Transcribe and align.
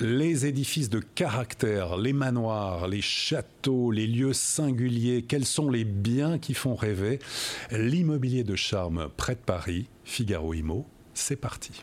Les 0.00 0.46
édifices 0.46 0.90
de 0.90 1.00
caractère, 1.00 1.96
les 1.96 2.12
manoirs, 2.12 2.86
les 2.86 3.00
châteaux, 3.00 3.90
les 3.90 4.06
lieux 4.06 4.32
singuliers, 4.32 5.22
quels 5.22 5.44
sont 5.44 5.68
les 5.68 5.82
biens 5.82 6.38
qui 6.38 6.54
font 6.54 6.76
rêver? 6.76 7.18
L'immobilier 7.72 8.44
de 8.44 8.54
charme 8.54 9.08
près 9.16 9.34
de 9.34 9.40
Paris, 9.40 9.88
Figaro 10.04 10.54
Imo, 10.54 10.86
c'est 11.14 11.34
parti. 11.34 11.82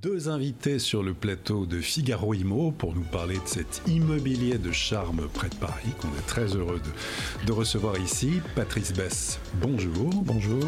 Deux 0.00 0.30
invités 0.30 0.78
sur 0.78 1.02
le 1.02 1.12
plateau 1.12 1.66
de 1.66 1.82
Figaro 1.82 2.32
Imo 2.32 2.72
pour 2.72 2.94
nous 2.94 3.02
parler 3.02 3.34
de 3.34 3.46
cet 3.46 3.82
immobilier 3.86 4.56
de 4.56 4.72
charme 4.72 5.28
près 5.34 5.50
de 5.50 5.56
Paris 5.56 5.90
qu'on 6.00 6.08
est 6.08 6.26
très 6.26 6.56
heureux 6.56 6.80
de, 6.80 7.46
de 7.46 7.52
recevoir 7.52 7.98
ici. 7.98 8.40
Patrice 8.54 8.94
Bess, 8.94 9.38
bonjour. 9.60 10.08
Bonjour. 10.24 10.64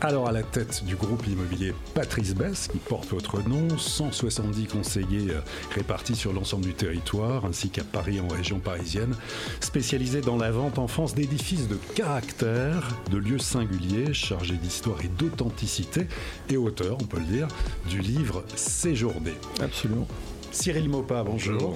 Alors 0.00 0.28
à 0.28 0.32
la 0.32 0.44
tête 0.44 0.84
du 0.84 0.94
groupe 0.94 1.26
immobilier 1.26 1.74
Patrice 1.92 2.32
Bess, 2.32 2.68
qui 2.68 2.78
porte 2.78 3.08
votre 3.08 3.42
nom, 3.48 3.76
170 3.76 4.66
conseillers 4.66 5.30
euh, 5.30 5.40
répartis 5.74 6.14
sur 6.14 6.32
l'ensemble 6.32 6.66
du 6.66 6.72
territoire, 6.72 7.44
ainsi 7.44 7.68
qu'à 7.68 7.82
Paris 7.82 8.20
en 8.20 8.28
région 8.28 8.60
parisienne, 8.60 9.16
spécialisés 9.58 10.20
dans 10.20 10.36
la 10.36 10.52
vente 10.52 10.78
en 10.78 10.86
France 10.86 11.16
d'édifices 11.16 11.66
de 11.66 11.74
caractère, 11.96 12.88
de 13.10 13.18
lieux 13.18 13.40
singuliers, 13.40 14.14
chargés 14.14 14.54
d'histoire 14.54 15.00
et 15.04 15.08
d'authenticité, 15.08 16.06
et 16.48 16.56
auteur, 16.56 16.96
on 17.00 17.04
peut 17.04 17.18
le 17.18 17.26
dire, 17.26 17.48
du 17.88 17.98
livre 17.98 18.44
Séjourné. 18.54 19.32
Absolument. 19.60 20.06
Cyril 20.52 20.88
Mopa, 20.88 21.24
bonjour. 21.24 21.74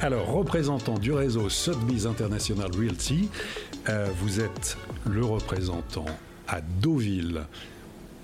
Alors, 0.00 0.26
représentant 0.28 0.98
du 0.98 1.12
réseau 1.12 1.50
Sotheby's 1.50 2.06
International 2.06 2.70
Realty, 2.74 3.28
euh, 3.90 4.08
vous 4.22 4.40
êtes 4.40 4.78
le 5.06 5.22
représentant 5.22 6.06
à 6.48 6.60
Deauville, 6.60 7.42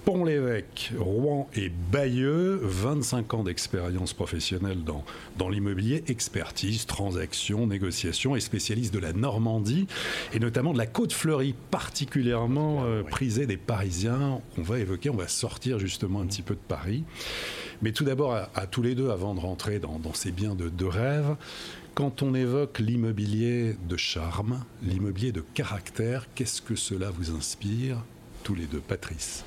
Pont-l'Évêque, 0.05 0.93
Rouen 0.99 1.49
et 1.55 1.71
Bayeux, 1.71 2.61
25 2.63 3.33
ans 3.33 3.43
d'expérience 3.43 4.13
professionnelle 4.13 4.85
dans, 4.85 5.03
dans 5.39 5.49
l'immobilier, 5.49 6.05
expertise, 6.09 6.85
transaction, 6.85 7.67
négociation 7.67 8.37
et 8.37 8.41
spécialiste 8.41 8.93
de 8.93 8.99
la 8.99 9.15
Normandie 9.15 9.87
et 10.35 10.41
notamment 10.41 10.75
de 10.75 10.79
la 10.79 10.87
côte 10.87 11.15
fleurie, 11.15 11.55
particulièrement 11.71 12.85
euh, 12.85 13.03
prisée 13.03 13.47
des 13.47 13.57
Parisiens. 13.57 14.43
On 14.59 14.63
va 14.63 14.79
évoquer, 14.79 15.09
on 15.09 15.17
va 15.17 15.29
sortir 15.29 15.79
justement 15.79 16.21
un 16.21 16.27
petit 16.27 16.43
peu 16.43 16.55
de 16.55 16.61
Paris. 16.69 17.05
Mais 17.81 17.93
tout 17.93 18.05
d'abord, 18.05 18.35
à, 18.35 18.51
à 18.55 18.67
tous 18.67 18.83
les 18.83 18.95
deux, 18.95 19.09
avant 19.09 19.35
de 19.35 19.41
rentrer 19.41 19.79
dans, 19.79 19.99
dans 19.99 20.13
ces 20.13 20.33
biens 20.33 20.55
de, 20.55 20.69
de 20.69 20.85
rêve, 20.85 21.35
quand 21.95 22.23
on 22.23 22.35
évoque 22.35 22.79
l'immobilier 22.79 23.75
de 23.89 23.97
charme, 23.97 24.65
l'immobilier 24.83 25.33
de 25.33 25.43
caractère, 25.55 26.27
qu'est-ce 26.35 26.61
que 26.61 26.75
cela 26.75 27.11
vous 27.11 27.35
inspire? 27.35 28.05
Tous 28.45 28.55
les 28.55 28.67
deux 28.67 28.79
Patrice 28.79 29.43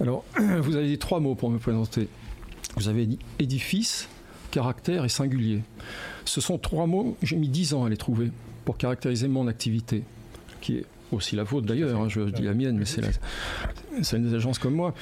Alors, 0.00 0.24
vous 0.38 0.76
avez 0.76 0.86
dit 0.86 0.98
trois 0.98 1.20
mots 1.20 1.34
pour 1.34 1.50
me 1.50 1.58
présenter. 1.58 2.08
Vous 2.76 2.88
avez 2.88 3.04
dit 3.04 3.18
édifice, 3.38 4.08
caractère 4.50 5.04
et 5.04 5.08
singulier. 5.08 5.62
Ce 6.24 6.40
sont 6.40 6.56
trois 6.56 6.86
mots, 6.86 7.16
j'ai 7.22 7.36
mis 7.36 7.48
dix 7.48 7.74
ans 7.74 7.84
à 7.84 7.90
les 7.90 7.96
trouver 7.96 8.30
pour 8.64 8.78
caractériser 8.78 9.28
mon 9.28 9.48
activité, 9.48 10.04
qui 10.60 10.76
est 10.76 10.86
aussi 11.10 11.36
la 11.36 11.42
vôtre 11.42 11.66
d'ailleurs, 11.66 12.00
hein, 12.00 12.08
je 12.08 12.20
dis 12.20 12.42
la 12.42 12.54
mienne, 12.54 12.78
mais 12.78 12.84
c'est 12.84 14.16
une 14.16 14.28
des 14.28 14.34
agences 14.34 14.58
comme 14.58 14.74
moi. 14.74 14.94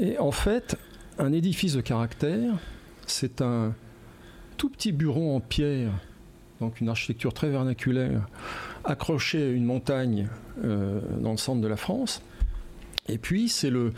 Et 0.00 0.18
en 0.18 0.32
fait, 0.32 0.76
un 1.18 1.32
édifice 1.32 1.74
de 1.74 1.80
caractère, 1.80 2.54
c'est 3.06 3.40
un 3.40 3.74
tout 4.56 4.68
petit 4.68 4.90
bureau 4.90 5.36
en 5.36 5.40
pierre, 5.40 5.92
donc 6.60 6.80
une 6.80 6.88
architecture 6.88 7.32
très 7.32 7.50
vernaculaire, 7.50 8.26
accroché 8.84 9.42
à 9.42 9.50
une 9.50 9.64
montagne 9.64 10.28
euh, 10.64 11.00
dans 11.20 11.32
le 11.32 11.36
centre 11.36 11.60
de 11.60 11.68
la 11.68 11.76
France. 11.76 12.22
Et 13.08 13.18
puis, 13.18 13.48
c'est 13.48 13.70
le 13.70 13.92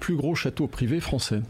plus 0.00 0.16
gros 0.16 0.34
château 0.34 0.66
privé 0.66 1.00
français. 1.00 1.40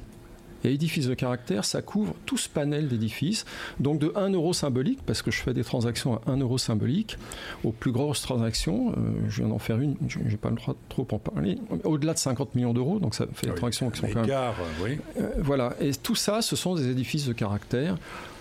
Et 0.67 0.73
édifice 0.73 1.09
de 1.09 1.13
caractère, 1.15 1.63
ça 1.67 1.83
couvre 1.83 2.15
tout 2.25 2.39
ce 2.39 2.49
panel 2.49 2.89
d'édifices, 2.89 3.45
donc 3.81 3.99
de 3.99 4.11
1 4.17 4.31
euro 4.31 4.55
symbolique, 4.55 5.01
parce 5.05 5.21
que 5.21 5.31
je 5.31 5.43
fais 5.43 5.53
des 5.53 5.63
transactions 5.63 6.15
à 6.15 6.23
1 6.31 6.39
euro 6.39 6.57
symbolique, 6.57 7.19
aux 7.65 7.73
plus 7.73 7.93
grosses 7.93 8.23
transactions, 8.23 8.93
euh, 8.93 8.95
je 9.29 9.43
viens 9.43 9.49
d'en 9.51 9.59
faire 9.59 9.79
une, 9.79 9.95
je 10.09 10.21
n'ai 10.21 10.39
pas 10.39 10.49
le 10.49 10.57
droit 10.57 10.73
de 10.73 10.79
trop 10.89 11.07
en 11.13 11.19
parler, 11.19 11.59
au-delà 11.85 12.15
de 12.15 12.19
50 12.19 12.55
millions 12.55 12.73
d'euros, 12.73 12.99
donc 12.99 13.15
ça 13.15 13.27
fait 13.35 13.49
des 13.49 13.51
Ah 13.51 13.53
oui, 13.53 13.57
transactions 13.59 13.91
qui 13.91 14.01
sont 14.01 14.07
quand 14.07 14.15
même 14.15 14.25
Égard, 14.25 14.55
oui. 14.83 14.99
euh, 15.21 15.33
voilà, 15.37 15.75
et 15.83 15.91
tout 15.93 16.15
ça, 16.15 16.41
ce 16.41 16.57
sont 16.57 16.75
des 16.75 16.89
édifices 16.89 17.27
de 17.27 17.35
caractère 17.35 17.99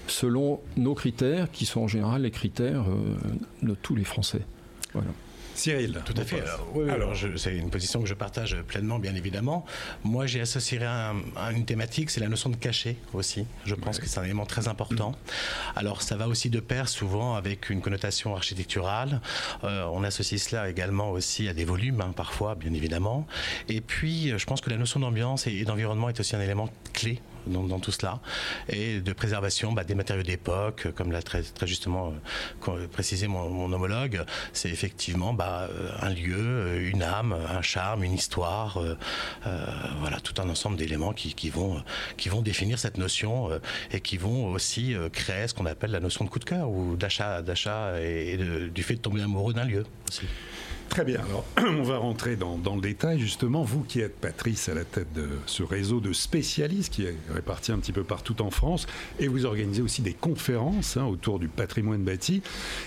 selon 0.07 0.61
nos 0.77 0.93
critères, 0.93 1.51
qui 1.51 1.65
sont 1.65 1.81
en 1.81 1.87
général 1.89 2.21
les 2.21 2.31
critères 2.31 2.85
euh, 2.87 3.15
de 3.67 3.75
tous 3.75 3.95
les 3.97 4.05
Français. 4.05 4.43
Voilà. 4.93 5.09
Cyril. 5.55 6.01
Tout 6.05 6.13
à 6.17 6.23
fait. 6.23 6.41
Alors, 6.41 6.67
oui, 6.73 6.83
oui, 6.85 6.91
alors, 6.91 7.13
je- 7.15 7.37
c'est 7.37 7.55
une 7.55 7.69
position 7.69 8.01
que 8.01 8.07
je 8.07 8.13
partage 8.13 8.57
pleinement, 8.67 8.99
bien 8.99 9.15
évidemment. 9.15 9.65
Moi, 10.03 10.25
j'ai 10.25 10.41
associé 10.41 10.83
un- 10.83 11.15
à 11.35 11.51
une 11.51 11.65
thématique, 11.65 12.09
c'est 12.09 12.19
la 12.21 12.27
notion 12.29 12.49
de 12.49 12.55
cachet 12.55 12.95
aussi. 13.13 13.45
Je 13.65 13.75
pense 13.75 13.99
que 13.99 14.07
c'est 14.07 14.19
un 14.19 14.23
élément 14.23 14.45
très 14.45 14.67
important. 14.67 15.15
Alors, 15.75 16.01
ça 16.01 16.15
va 16.17 16.27
aussi 16.27 16.49
de 16.49 16.59
pair 16.59 16.89
souvent 16.89 17.35
avec 17.35 17.69
une 17.69 17.81
connotation 17.81 18.35
architecturale. 18.35 19.21
Euh, 19.63 19.85
on 19.93 20.03
associe 20.03 20.41
cela 20.41 20.69
également 20.69 21.11
aussi 21.11 21.47
à 21.47 21.53
des 21.53 21.65
volumes, 21.65 22.01
hein, 22.01 22.13
parfois, 22.15 22.55
bien 22.55 22.73
évidemment. 22.73 23.27
Et 23.69 23.81
puis, 23.81 24.31
euh, 24.31 24.37
je 24.37 24.45
pense 24.45 24.61
que 24.61 24.69
la 24.69 24.77
notion 24.77 24.99
d'ambiance 24.99 25.47
et, 25.47 25.53
et 25.53 25.65
d'environnement 25.65 26.09
est 26.09 26.19
aussi 26.19 26.35
un 26.35 26.41
élément 26.41 26.69
clé 26.93 27.19
dans, 27.47 27.79
tout 27.79 27.91
cela. 27.91 28.19
Et 28.69 28.99
de 28.99 29.13
préservation 29.13 29.71
bah, 29.71 29.83
des 29.83 29.95
matériaux 29.95 30.23
d'époque, 30.23 30.87
comme 30.95 31.11
l'a 31.11 31.21
très, 31.21 31.43
justement 31.63 32.13
euh, 32.67 32.87
précisé 32.87 33.27
mon, 33.27 33.71
homologue, 33.71 34.23
c'est 34.51 34.69
effectivement 34.69 35.33
bah, 35.33 35.67
euh, 35.69 35.89
un 36.01 36.09
lieu, 36.09 36.37
euh, 36.37 36.89
une 36.89 37.03
âme, 37.03 37.35
un 37.49 37.61
charme, 37.61 38.03
une 38.03 38.13
histoire, 38.13 38.79
voilà, 39.99 40.19
tout 40.21 40.41
un 40.41 40.49
ensemble 40.49 40.77
d'éléments 40.77 41.13
qui, 41.13 41.49
vont, 41.49 41.81
définir 42.41 42.79
cette 42.79 42.97
notion 42.97 43.49
et 43.91 44.01
qui 44.01 44.17
vont 44.17 44.47
aussi 44.47 44.95
créer 45.11 45.47
ce 45.47 45.53
qu'on 45.53 45.65
appelle 45.65 45.91
la 45.91 45.99
notion 45.99 46.25
de 46.25 46.29
coup 46.29 46.39
de 46.39 46.45
cœur 46.45 46.69
ou 46.69 46.95
d'achat, 46.95 47.41
d'achat 47.41 47.99
et, 48.01 48.37
du 48.73 48.83
fait 48.83 48.95
de 48.95 48.99
tomber 48.99 49.21
amoureux 49.21 49.53
d'un 49.53 49.65
lieu. 49.65 49.85
Très 50.93 51.05
bien. 51.05 51.21
Alors, 51.27 51.43
on 51.57 51.81
va 51.81 51.97
rentrer 51.97 52.35
dans, 52.35 52.75
le 52.75 52.79
détail, 52.79 53.17
justement. 53.17 53.63
Vous 53.63 53.81
qui 53.81 53.99
êtes, 53.99 54.15
Patrice, 54.15 54.69
à 54.69 54.75
la 54.75 54.83
tête 54.85 55.11
de 55.15 55.27
ce 55.47 55.63
réseau 55.63 55.99
de 55.99 56.13
spécialistes 56.13 56.93
qui 56.93 57.05
est 57.05 57.15
réparti 57.33 57.71
un 57.71 57.79
petit 57.79 57.91
peu 57.91 58.03
partout 58.03 58.39
en 58.43 58.51
France, 58.51 58.85
et 59.17 59.27
vous 59.27 59.47
organisez 59.47 59.81
aussi 59.81 60.03
des 60.03 60.13
conférences 60.13 60.95
hein, 60.95 61.05
autour 61.05 61.39
du 61.39 61.47
patrimoine 61.47 62.03
bâti. 62.03 62.43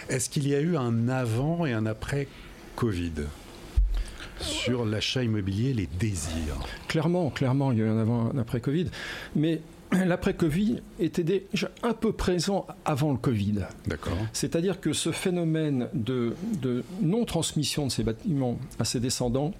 Est-ce 0.09 0.31
qu'il 0.31 0.47
y 0.47 0.55
a 0.55 0.61
eu 0.61 0.77
un 0.77 1.09
avant 1.09 1.67
et 1.67 1.73
un 1.73 1.85
après 1.85 2.29
Covid 2.77 3.25
sur 4.39 4.85
l'achat 4.85 5.25
immobilier, 5.25 5.75
les 5.75 5.89
désirs? 5.99 6.65
Clairement, 6.87 7.31
clairement, 7.31 7.73
il 7.73 7.79
y 7.79 7.83
a 7.83 7.87
eu 7.87 7.89
un 7.89 7.99
avant, 7.99 8.31
un 8.33 8.39
après 8.39 8.61
Covid. 8.61 8.87
Mais 9.35 9.63
l'après-Covid 10.05 10.83
était 11.01 11.23
déjà 11.23 11.71
un 11.83 11.93
peu 11.95 12.13
présent 12.13 12.67
avant 12.85 13.13
le 13.13 13.19
Covid. 13.19 13.61
D'accord. 13.87 14.17
C'est-à-dire 14.33 14.81
que 14.81 14.93
ce 14.93 15.13
phénomène 15.13 15.89
de, 15.95 16.35
de 16.61 16.85
non-transmission 17.01 17.87
de 17.87 17.93
ces 17.93 18.03
bâtiments 18.03 18.59
à 18.79 18.85
ses 18.85 19.01
descendants 19.01 19.53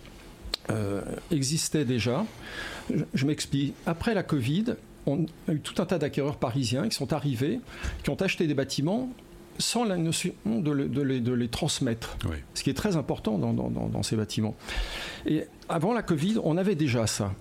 euh, 0.71 1.01
existait 1.31 1.85
déjà. 1.85 2.25
Je, 2.93 3.05
je 3.15 3.27
m'explique. 3.27 3.75
Après 3.87 4.15
la 4.15 4.23
Covid, 4.23 4.75
on 5.07 5.27
a 5.49 5.53
eu 5.53 5.61
tout 5.61 5.81
un 5.81 5.87
tas 5.87 5.99
d'acquéreurs 5.99 6.37
parisiens 6.37 6.89
qui 6.89 6.97
sont 6.97 7.13
arrivés, 7.13 7.61
qui 8.03 8.11
ont 8.11 8.17
acheté 8.21 8.47
des 8.47 8.55
bâtiments 8.55 9.09
sans 9.59 9.85
la 9.85 9.97
notion 9.97 10.33
de, 10.45 10.71
le- 10.71 10.89
de 10.89 11.01
les, 11.01 11.21
de 11.21 11.33
les 11.33 11.49
transmettre 11.49 12.19
Oui. 12.29 12.37
ce 12.55 12.63
qui 12.63 12.69
est 12.71 12.75
très 12.75 12.97
important 12.97 13.39
dans, 13.39 13.53
dans- 13.55 13.71
dans- 13.71 13.87
dans 13.89 14.03
ces 14.03 14.17
bâtiments. 14.17 14.55
Et 15.25 15.45
avant 15.69 15.95
la 15.95 16.03
Covid, 16.03 16.39
on 16.45 16.57
avait 16.59 16.75
déjà 16.75 17.07
ça. 17.07 17.33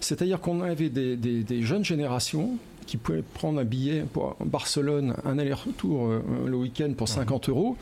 C'est-à-dire 0.00 0.40
qu'on 0.40 0.60
avait 0.62 0.88
des, 0.88 1.16
des- 1.16 1.42
des 1.42 1.62
jeunes 1.62 1.84
générations 1.84 2.52
qui 2.86 2.96
pouvaient 2.96 3.22
prendre 3.34 3.60
un 3.60 3.64
billet 3.64 4.04
pour 4.12 4.36
Barcelone, 4.44 5.14
un 5.24 5.38
aller-retour 5.38 6.06
euh, 6.06 6.20
le 6.46 6.56
week-end 6.56 6.92
pour 6.96 7.08
50 7.08 7.48
euros, 7.50 7.76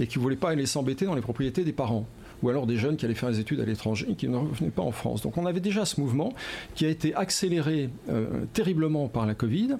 et 0.00 0.06
qui 0.08 0.18
ne 0.18 0.22
voulaient 0.22 0.34
pas 0.36 0.50
aller 0.50 0.66
s'embêter 0.66 1.04
dans 1.04 1.14
les 1.14 1.20
propriétés 1.20 1.62
des 1.64 1.72
parents. 1.72 2.06
Ou 2.42 2.48
alors 2.50 2.66
des 2.66 2.76
jeunes 2.76 2.96
qui 2.96 3.04
allaient 3.04 3.14
faire 3.14 3.30
des 3.30 3.40
études 3.40 3.60
à 3.60 3.64
l'étranger 3.64 4.06
et 4.10 4.14
qui 4.14 4.28
ne 4.28 4.36
revenaient 4.36 4.70
pas 4.70 4.82
en 4.82 4.92
France. 4.92 5.22
Donc 5.22 5.36
on 5.38 5.46
avait 5.46 5.60
déjà 5.60 5.84
ce 5.84 6.00
mouvement 6.00 6.32
qui 6.76 6.86
a 6.86 6.88
été 6.88 7.14
accéléré 7.14 7.90
euh, 8.10 8.26
terriblement 8.52 9.08
par 9.08 9.26
la 9.26 9.34
Covid. 9.34 9.76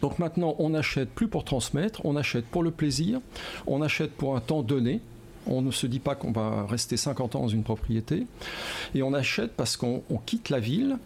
Donc 0.00 0.18
maintenant, 0.20 0.54
on 0.58 0.70
n'achète 0.70 1.10
plus 1.10 1.26
pour 1.28 1.44
transmettre, 1.44 2.00
on 2.04 2.16
achète 2.16 2.44
pour 2.46 2.62
le 2.62 2.70
plaisir, 2.70 3.20
on 3.66 3.82
achète 3.82 4.12
pour 4.12 4.36
un 4.36 4.40
temps 4.40 4.62
donné. 4.62 5.00
On 5.50 5.62
ne 5.62 5.70
se 5.70 5.86
dit 5.86 5.98
pas 5.98 6.14
qu'on 6.14 6.32
va 6.32 6.64
rester 6.66 6.96
50 6.96 7.34
ans 7.34 7.40
dans 7.40 7.48
une 7.48 7.64
propriété. 7.64 8.26
Et 8.94 9.02
on 9.02 9.12
achète 9.12 9.52
parce 9.52 9.76
qu'on 9.76 10.02
quitte 10.24 10.48
la 10.48 10.60
ville. 10.60 10.96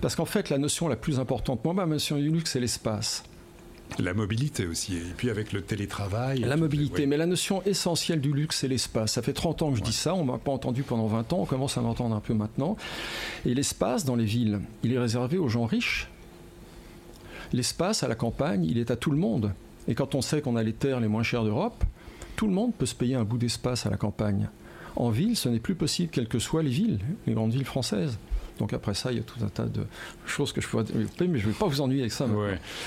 Parce 0.00 0.14
qu'en 0.14 0.24
fait, 0.24 0.48
la 0.48 0.58
notion 0.58 0.88
la 0.88 0.96
plus 0.96 1.18
importante, 1.18 1.64
moi, 1.64 1.74
ma 1.74 1.84
notion 1.84 2.16
du 2.16 2.30
luxe, 2.30 2.52
c'est 2.52 2.60
l'espace. 2.60 3.24
La 3.98 4.14
mobilité 4.14 4.66
aussi, 4.66 4.96
et 4.96 5.02
puis 5.16 5.30
avec 5.30 5.52
le 5.52 5.62
télétravail. 5.62 6.40
La 6.40 6.56
mobilité, 6.56 7.06
mais 7.06 7.16
la 7.16 7.26
notion 7.26 7.62
essentielle 7.64 8.20
du 8.20 8.32
luxe, 8.32 8.58
c'est 8.58 8.68
l'espace. 8.68 9.12
Ça 9.12 9.22
fait 9.22 9.32
30 9.32 9.62
ans 9.62 9.70
que 9.72 9.78
je 9.78 9.82
dis 9.82 9.94
ça, 9.94 10.14
on 10.14 10.24
ne 10.24 10.30
m'a 10.30 10.38
pas 10.38 10.52
entendu 10.52 10.82
pendant 10.82 11.06
20 11.06 11.32
ans, 11.32 11.38
on 11.40 11.46
commence 11.46 11.78
à 11.78 11.80
l'entendre 11.80 12.14
un 12.14 12.20
peu 12.20 12.34
maintenant. 12.34 12.76
Et 13.46 13.54
l'espace 13.54 14.04
dans 14.04 14.14
les 14.14 14.26
villes, 14.26 14.60
il 14.84 14.92
est 14.92 14.98
réservé 14.98 15.38
aux 15.38 15.48
gens 15.48 15.64
riches. 15.64 16.08
L'espace 17.52 18.02
à 18.02 18.08
la 18.08 18.14
campagne, 18.14 18.64
il 18.64 18.78
est 18.78 18.90
à 18.90 18.96
tout 18.96 19.10
le 19.10 19.16
monde. 19.16 19.52
Et 19.88 19.94
quand 19.94 20.14
on 20.14 20.20
sait 20.20 20.42
qu'on 20.42 20.54
a 20.54 20.62
les 20.62 20.74
terres 20.74 21.00
les 21.00 21.08
moins 21.08 21.22
chères 21.22 21.44
d'Europe, 21.44 21.82
tout 22.38 22.46
le 22.46 22.52
monde 22.54 22.72
peut 22.72 22.86
se 22.86 22.94
payer 22.94 23.16
un 23.16 23.24
bout 23.24 23.36
d'espace 23.36 23.84
à 23.84 23.90
la 23.90 23.96
campagne. 23.96 24.48
En 24.94 25.10
ville, 25.10 25.36
ce 25.36 25.48
n'est 25.48 25.58
plus 25.58 25.74
possible, 25.74 26.10
quelles 26.12 26.28
que 26.28 26.38
soient 26.38 26.62
les 26.62 26.70
villes, 26.70 27.00
les 27.26 27.34
grandes 27.34 27.52
villes 27.52 27.64
françaises. 27.64 28.16
Donc 28.60 28.72
après 28.72 28.94
ça, 28.94 29.10
il 29.10 29.18
y 29.18 29.20
a 29.20 29.24
tout 29.24 29.44
un 29.44 29.48
tas 29.48 29.64
de 29.64 29.84
choses 30.24 30.52
que 30.52 30.60
je 30.60 30.68
pourrais 30.68 30.84
développer, 30.84 31.26
mais 31.26 31.40
je 31.40 31.48
ne 31.48 31.52
vais 31.52 31.58
pas 31.58 31.66
vous 31.66 31.80
ennuyer 31.80 32.02
avec 32.02 32.12
ça. 32.12 32.28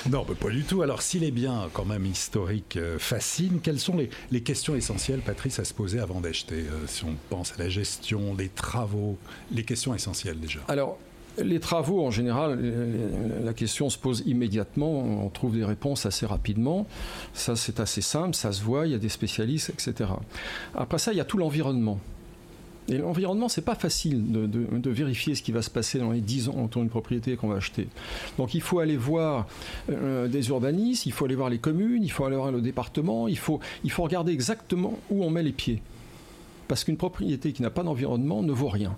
Non, 0.09 0.23
pas 0.23 0.49
du 0.49 0.63
tout. 0.63 0.83
Alors 0.83 1.01
si 1.01 1.19
les 1.19 1.31
biens 1.31 1.69
quand 1.73 1.83
même 1.83 2.05
historiques 2.05 2.77
euh, 2.77 2.97
fascinent, 2.97 3.59
quelles 3.61 3.79
sont 3.79 3.97
les, 4.31 4.41
questions 4.41 4.73
essentielles, 4.73 5.19
Patrice, 5.19 5.59
à 5.59 5.65
se 5.65 5.73
poser 5.73 5.99
avant 5.99 6.21
d'acheter 6.21 6.55
euh, 6.71 6.87
Si 6.87 7.03
on 7.03 7.15
pense 7.29 7.51
à 7.51 7.57
la 7.57 7.67
gestion, 7.67 8.33
les 8.37 8.47
travaux, 8.47 9.17
les 9.51 9.65
questions 9.65 9.93
essentielles 9.93 10.39
déjà? 10.39 10.61
Alors, 10.69 10.97
les 11.37 11.59
travaux, 11.59 12.05
en 12.05 12.11
général, 12.11 12.59
la 13.43 13.53
question 13.53 13.89
se 13.89 13.97
pose 13.97 14.23
immédiatement, 14.25 14.91
on 14.91 15.29
trouve 15.29 15.55
des 15.55 15.65
réponses 15.65 16.05
assez 16.05 16.25
rapidement. 16.25 16.87
Ça, 17.33 17.55
c'est 17.55 17.79
assez 17.79 18.01
simple, 18.01 18.35
ça 18.35 18.51
se 18.51 18.63
voit, 18.63 18.87
il 18.87 18.91
y 18.91 18.95
a 18.95 18.99
des 18.99 19.09
spécialistes, 19.09 19.69
etc. 19.69 20.09
Après 20.75 20.99
ça, 20.99 21.13
il 21.13 21.17
y 21.17 21.21
a 21.21 21.25
tout 21.25 21.37
l'environnement. 21.37 21.99
Et 22.89 22.97
l'environnement, 22.97 23.47
c'est 23.47 23.61
pas 23.61 23.75
facile 23.75 24.31
de, 24.31 24.89
vérifier 24.89 25.35
ce 25.35 25.43
qui 25.43 25.51
va 25.51 25.61
se 25.61 25.69
passer 25.69 25.99
dans 25.99 26.11
les 26.11 26.19
10 26.19 26.49
ans 26.49 26.63
autour 26.63 26.81
d'une 26.81 26.89
propriété 26.89 27.37
qu'on 27.37 27.47
va 27.47 27.55
acheter. 27.55 27.87
Donc 28.37 28.53
il 28.53 28.61
faut 28.61 28.79
aller 28.79 28.97
voir 28.97 29.47
euh, 29.89 30.27
des 30.27 30.49
urbanistes, 30.49 31.05
il 31.05 31.13
faut 31.13 31.25
aller 31.25 31.35
voir 31.35 31.49
les 31.49 31.59
communes, 31.59 32.03
il 32.03 32.11
faut 32.11 32.25
aller 32.25 32.35
voir 32.35 32.51
le 32.51 32.59
département, 32.59 33.27
il 33.27 33.37
faut 33.37 33.59
regarder 33.97 34.33
exactement 34.33 34.99
où 35.09 35.23
on 35.23 35.29
met 35.29 35.43
les 35.43 35.53
pieds. 35.53 35.81
Parce 36.67 36.83
qu'une 36.83 36.97
propriété 36.97 37.53
qui 37.53 37.61
n'a 37.61 37.69
pas 37.69 37.83
d'environnement 37.83 38.41
ne 38.41 38.51
vaut 38.51 38.69
rien 38.69 38.97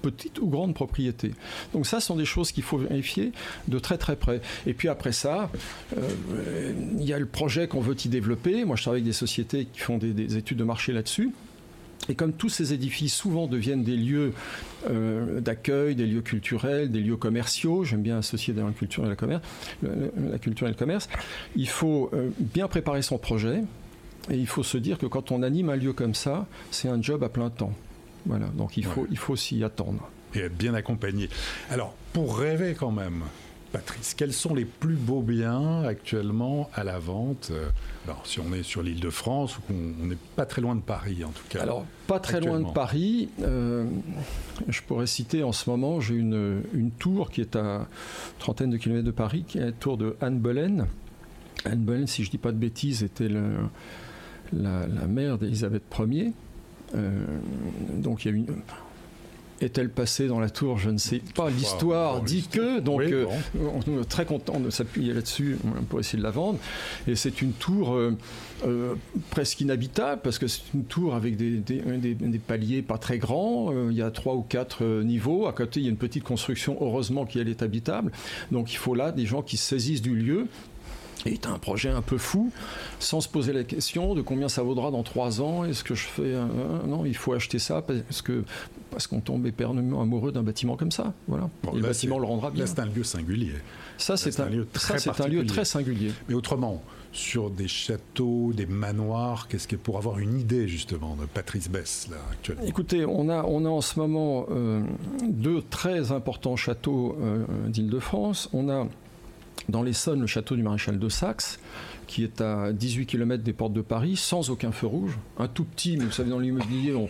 petite 0.00 0.38
ou 0.40 0.46
grande 0.48 0.74
propriété. 0.74 1.32
Donc 1.72 1.86
ça, 1.86 2.00
ce 2.00 2.06
sont 2.06 2.16
des 2.16 2.24
choses 2.24 2.52
qu'il 2.52 2.62
faut 2.62 2.78
vérifier 2.78 3.32
de 3.68 3.78
très 3.78 3.98
très 3.98 4.16
près. 4.16 4.40
Et 4.66 4.74
puis 4.74 4.88
après 4.88 5.12
ça, 5.12 5.50
euh, 5.96 6.72
il 6.98 7.04
y 7.04 7.12
a 7.12 7.18
le 7.18 7.26
projet 7.26 7.68
qu'on 7.68 7.80
veut 7.80 7.96
y 8.04 8.08
développer. 8.08 8.64
Moi, 8.64 8.76
je 8.76 8.82
travaille 8.82 9.00
avec 9.00 9.06
des 9.06 9.12
sociétés 9.12 9.66
qui 9.72 9.80
font 9.80 9.98
des 9.98 10.36
études 10.36 10.58
de 10.58 10.64
marché 10.64 10.92
là-dessus. 10.92 11.30
Et 12.08 12.14
comme 12.14 12.32
tous 12.32 12.48
ces 12.48 12.72
édifices 12.72 13.14
souvent 13.14 13.46
deviennent 13.46 13.84
des 13.84 13.96
lieux 13.96 14.32
euh, 14.88 15.40
d'accueil, 15.40 15.94
des 15.94 16.06
lieux 16.06 16.22
culturels, 16.22 16.90
des 16.90 17.00
lieux 17.00 17.16
commerciaux, 17.16 17.84
j'aime 17.84 18.02
bien 18.02 18.18
associer 18.18 18.54
la 18.54 18.64
culture 18.72 19.04
et 19.04 19.08
la, 19.08 19.16
commerce, 19.16 19.42
la 19.82 20.38
culture 20.38 20.66
et 20.66 20.70
le 20.70 20.76
commerce, 20.76 21.08
il 21.56 21.68
faut 21.68 22.10
euh, 22.12 22.30
bien 22.38 22.68
préparer 22.68 23.02
son 23.02 23.18
projet 23.18 23.62
et 24.30 24.36
il 24.36 24.46
faut 24.46 24.62
se 24.62 24.78
dire 24.78 24.98
que 24.98 25.06
quand 25.06 25.30
on 25.30 25.42
anime 25.42 25.68
un 25.68 25.76
lieu 25.76 25.92
comme 25.92 26.14
ça, 26.14 26.46
c'est 26.70 26.88
un 26.88 27.00
job 27.00 27.22
à 27.22 27.28
plein 27.28 27.50
temps. 27.50 27.72
Voilà, 28.26 28.46
donc 28.46 28.76
il 28.76 28.84
faut, 28.84 29.06
il 29.10 29.18
faut 29.18 29.36
s'y 29.36 29.62
attendre. 29.64 30.08
Et 30.34 30.40
être 30.40 30.56
bien 30.56 30.74
accompagné. 30.74 31.28
Alors, 31.70 31.94
pour 32.12 32.38
rêver 32.38 32.74
quand 32.78 32.92
même, 32.92 33.24
Patrice, 33.72 34.14
quels 34.14 34.32
sont 34.32 34.54
les 34.54 34.64
plus 34.64 34.96
beaux 34.96 35.22
biens 35.22 35.84
actuellement 35.84 36.70
à 36.74 36.82
la 36.82 36.98
vente 36.98 37.50
euh, 37.52 37.68
Alors, 38.04 38.26
si 38.26 38.40
on 38.40 38.52
est 38.52 38.64
sur 38.64 38.82
l'île 38.82 39.00
de 39.00 39.10
France, 39.10 39.58
ou 39.58 39.60
qu'on 39.62 40.06
n'est 40.06 40.18
pas 40.34 40.46
très 40.46 40.60
loin 40.60 40.74
de 40.74 40.80
Paris, 40.80 41.24
en 41.24 41.30
tout 41.30 41.44
cas. 41.48 41.62
Alors, 41.62 41.84
pas 42.08 42.18
très 42.18 42.40
loin 42.40 42.60
de 42.60 42.72
Paris. 42.72 43.28
Euh, 43.42 43.84
je 44.68 44.80
pourrais 44.82 45.06
citer 45.06 45.44
en 45.44 45.52
ce 45.52 45.70
moment, 45.70 46.00
j'ai 46.00 46.16
une, 46.16 46.62
une 46.74 46.90
tour 46.90 47.30
qui 47.30 47.40
est 47.40 47.54
à 47.54 47.86
trentaine 48.40 48.70
de 48.70 48.76
kilomètres 48.76 49.06
de 49.06 49.12
Paris, 49.12 49.44
qui 49.46 49.58
est 49.58 49.66
la 49.66 49.72
tour 49.72 49.96
de 49.96 50.16
Anne 50.20 50.38
Boleyn. 50.38 50.86
Anne 51.64 51.80
Boleyn, 51.80 52.06
si 52.06 52.24
je 52.24 52.28
ne 52.28 52.32
dis 52.32 52.38
pas 52.38 52.52
de 52.52 52.56
bêtises, 52.56 53.02
était 53.04 53.28
la, 54.52 55.06
mère 55.06 55.38
d'Élisabeth 55.38 55.84
Ier. 55.98 56.32
Euh, 56.94 57.24
donc, 57.94 58.24
il 58.24 58.30
y 58.30 58.34
a 58.34 58.36
une 58.36 58.46
est-elle 59.60 59.90
passée 59.90 60.26
dans 60.26 60.40
la 60.40 60.50
tour? 60.50 60.78
Je 60.78 60.90
ne 60.90 60.98
sais 60.98 61.20
pas. 61.34 61.50
L'histoire 61.50 62.22
dit 62.22 62.48
que, 62.50 62.80
donc 62.80 63.02
euh, 63.02 63.26
on 63.54 64.00
est 64.00 64.04
très 64.08 64.24
content 64.24 64.58
de 64.58 64.70
s'appuyer 64.70 65.12
là-dessus 65.12 65.58
pour 65.88 66.00
essayer 66.00 66.18
de 66.18 66.22
la 66.22 66.30
vendre. 66.30 66.58
Et 67.06 67.14
c'est 67.14 67.42
une 67.42 67.52
tour 67.52 67.94
euh, 67.94 68.16
euh, 68.66 68.94
presque 69.30 69.60
inhabitable 69.60 70.22
parce 70.22 70.38
que 70.38 70.46
c'est 70.46 70.62
une 70.74 70.84
tour 70.84 71.14
avec 71.14 71.36
des, 71.36 71.58
des, 71.58 72.38
paliers 72.38 72.82
pas 72.82 72.98
très 72.98 73.18
grands. 73.18 73.72
il 73.90 73.96
y 73.96 74.02
a 74.02 74.10
trois 74.10 74.34
ou 74.34 74.42
quatre 74.42 74.84
niveaux. 75.02 75.46
À 75.46 75.52
côté, 75.52 75.80
il 75.80 75.84
y 75.84 75.86
a 75.86 75.90
une 75.90 75.96
petite 75.96 76.24
construction, 76.24 76.76
heureusement 76.80 77.26
qu'elle 77.26 77.48
est 77.48 77.62
habitable. 77.62 78.12
Donc 78.50 78.72
il 78.72 78.76
faut 78.76 78.94
là 78.94 79.12
des 79.12 79.26
gens 79.26 79.42
qui 79.42 79.56
se 79.56 79.68
saisissent 79.68 80.02
du 80.02 80.14
lieu 80.14 80.46
est 81.26 81.46
un 81.46 81.58
projet 81.58 81.90
un 81.90 82.02
peu 82.02 82.18
fou, 82.18 82.52
sans 82.98 83.20
se 83.20 83.28
poser 83.28 83.52
la 83.52 83.64
question 83.64 84.14
de 84.14 84.22
combien 84.22 84.48
ça 84.48 84.62
vaudra 84.62 84.90
dans 84.90 85.02
trois 85.02 85.40
ans. 85.40 85.64
Est-ce 85.64 85.84
que 85.84 85.94
je 85.94 86.06
fais 86.06 86.34
non 86.86 87.04
Il 87.04 87.16
faut 87.16 87.32
acheter 87.32 87.58
ça 87.58 87.82
parce 87.82 88.22
que 88.22 88.44
parce 88.90 89.06
qu'on 89.06 89.20
tombe 89.20 89.46
éperdument 89.46 90.02
amoureux 90.02 90.32
d'un 90.32 90.42
bâtiment 90.42 90.76
comme 90.76 90.90
ça. 90.90 91.14
Voilà. 91.28 91.48
Et 91.72 91.76
le 91.76 91.82
bâtiment 91.82 92.18
le 92.18 92.26
rendra 92.26 92.50
bien. 92.50 92.66
c'est 92.66 92.80
un 92.80 92.86
lieu 92.86 93.04
singulier. 93.04 93.54
Ça, 93.98 94.16
c'est 94.16 94.40
un, 94.40 94.48
lieu 94.48 94.66
très 94.72 95.08
un 95.08 95.28
lieu 95.28 95.46
très 95.46 95.64
singulier. 95.64 96.12
Mais 96.28 96.34
autrement, 96.34 96.82
sur 97.12 97.50
des 97.50 97.68
châteaux, 97.68 98.52
des 98.54 98.66
manoirs, 98.66 99.48
qu'est-ce 99.48 99.68
que 99.68 99.76
pour 99.76 99.98
avoir 99.98 100.18
une 100.18 100.38
idée 100.38 100.68
justement 100.68 101.16
de 101.16 101.26
Patrice 101.26 101.68
Bess 101.68 102.08
là 102.10 102.16
actuellement? 102.32 102.64
Écoutez, 102.64 103.04
on 103.04 103.28
a 103.28 103.44
on 103.44 103.64
a 103.64 103.68
en 103.68 103.80
ce 103.80 103.98
moment 103.98 104.46
euh, 104.50 104.82
deux 105.22 105.62
très 105.62 106.12
importants 106.12 106.56
châteaux 106.56 107.16
euh, 107.20 107.44
d'Île-de-France. 107.68 108.48
On 108.52 108.68
a 108.68 108.86
dans 109.70 109.82
l'Essonne 109.82 110.20
le 110.20 110.26
château 110.26 110.56
du 110.56 110.62
maréchal 110.62 110.98
de 110.98 111.08
Saxe 111.08 111.58
qui 112.10 112.24
est 112.24 112.40
à 112.40 112.72
18 112.72 113.06
km 113.06 113.44
des 113.44 113.52
portes 113.52 113.72
de 113.72 113.82
Paris, 113.82 114.16
sans 114.16 114.50
aucun 114.50 114.72
feu 114.72 114.88
rouge. 114.88 115.16
Un 115.38 115.46
tout 115.46 115.62
petit, 115.62 115.96
mais 115.96 116.06
vous 116.06 116.10
savez, 116.10 116.28
dans 116.28 116.40
l'immobilier, 116.40 116.92
on, 116.92 117.08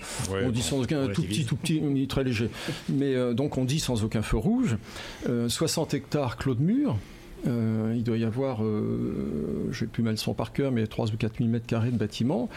dit 0.50 0.60
sans 0.60 0.82
aucun, 0.82 1.04
un 1.04 1.08
tout 1.08 1.22
petit, 1.22 1.46
tout 1.46 1.56
petit, 1.56 1.80
très 2.06 2.22
léger. 2.22 2.50
Mais 2.90 3.14
euh, 3.14 3.32
donc 3.32 3.56
on 3.56 3.64
dit 3.64 3.80
sans 3.80 4.04
aucun 4.04 4.20
feu 4.20 4.36
rouge. 4.36 4.76
60 5.24 5.94
euh, 5.94 5.96
hectares 5.96 6.36
clos 6.36 6.54
de 6.54 6.62
mur. 6.62 6.98
Euh, 7.46 7.94
il 7.96 8.02
doit 8.02 8.18
y 8.18 8.24
avoir, 8.24 8.58
je 8.58 9.84
n'ai 9.84 9.90
plus 9.90 10.02
mal 10.02 10.18
son 10.18 10.34
par 10.34 10.52
cœur, 10.52 10.70
mais 10.70 10.86
3 10.86 11.12
ou 11.12 11.16
4 11.16 11.38
000 11.38 11.48
mètres 11.48 11.66
carrés 11.66 11.92
de 11.92 11.96
bâtiments. 11.96 12.50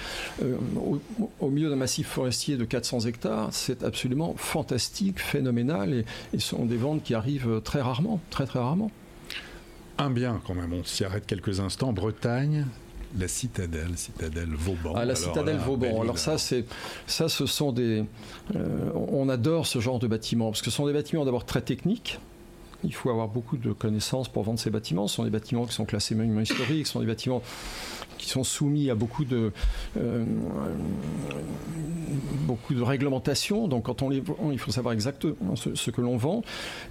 Au, 1.40 1.50
milieu 1.50 1.70
d'un 1.70 1.78
massif 1.78 2.08
forestier 2.08 2.58
de 2.58 2.66
400 2.66 3.02
hectares, 3.02 3.48
c'est 3.54 3.86
absolument 3.86 4.34
fantastique, 4.36 5.22
phénoménal, 5.22 5.94
et, 5.94 6.06
et 6.34 6.40
ce 6.40 6.50
sont 6.50 6.66
des 6.66 6.76
ventes 6.76 7.04
qui 7.04 7.14
arrivent 7.14 7.62
très 7.64 7.80
rarement, 7.80 8.20
très 8.30 8.46
très 8.46 8.60
rarement 8.60 8.92
un 9.98 10.10
bien 10.10 10.42
quand 10.46 10.56
même, 10.56 10.74
on 10.74 10.84
s'y 10.84 11.04
arrête 11.04 11.26
quelques 11.26 11.60
instants, 11.60 11.94
Bretagne, 11.94 12.66
la 13.18 13.28
citadelle, 13.28 13.96
citadelle 13.96 14.50
Vauban. 14.50 14.94
Ah, 14.96 15.06
la 15.06 15.16
citadelle 15.16 15.58
Vauban. 15.58 16.02
Alors 16.02 16.18
ça, 16.18 16.38
c'est 16.38 16.66
ça, 17.06 17.30
ce 17.30 17.46
sont 17.46 17.72
des. 17.72 18.06
Euh, 18.56 18.92
on 19.12 19.30
adore 19.30 19.68
ce 19.68 19.80
genre 19.80 20.00
de 20.00 20.08
bâtiments 20.08 20.50
parce 20.50 20.62
que 20.62 20.72
ce 20.72 20.78
sont 20.78 20.88
des 20.88 20.94
bâtiments 20.94 21.26
d'abord 21.26 21.46
très 21.46 21.62
techniques. 21.62 22.20
Il 22.84 22.94
faut 22.94 23.10
avoir 23.10 23.28
beaucoup 23.28 23.58
de 23.58 23.72
connaissances 23.72 24.30
pour 24.30 24.44
vendre 24.44 24.60
ces 24.60 24.70
bâtiments. 24.70 25.08
Ce 25.08 25.16
sont 25.16 25.24
des 25.24 25.30
bâtiments 25.30 25.66
qui 25.66 25.74
sont 25.74 25.86
classés 25.86 26.16
monuments 26.16 26.42
historiques. 26.42 26.88
Ce 26.88 26.94
sont 26.94 27.00
des 27.00 27.06
bâtiments 27.06 27.42
qui 28.18 28.30
sont 28.30 28.44
soumis 28.44 28.90
à 28.90 28.96
beaucoup 28.96 29.25
de, 29.25 29.52
euh, 29.98 30.24
beaucoup 32.46 32.74
de 32.74 32.82
réglementations. 32.82 33.68
Donc, 33.68 33.86
quand 33.86 34.02
on 34.02 34.10
les 34.10 34.22
vend, 34.22 34.36
il 34.52 34.60
faut 34.60 34.72
savoir 34.72 34.94
exactement 34.94 35.56
ce, 35.56 35.92
que 35.92 36.02
l'on 36.02 36.18
vend. 36.18 36.42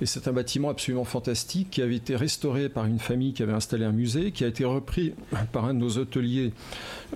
Et 0.01 0.07
c'est 0.07 0.29
un 0.29 0.33
bâtiment 0.33 0.69
absolument 0.69 1.05
fantastique 1.05 1.71
qui 1.71 1.83
avait 1.83 1.97
été 1.97 2.17
restauré 2.17 2.69
par 2.69 2.87
une 2.87 2.99
famille 2.99 3.33
qui 3.33 3.43
avait 3.43 3.53
installé 3.53 3.85
un 3.85 3.93
musée, 3.93 4.33
qui 4.33 4.45
a 4.45 4.47
été 4.47 4.65
repris 4.65 5.15
par 5.53 5.65
un 5.65 5.75
de 5.75 5.79
nos 5.79 5.99
hôteliers 5.99 6.53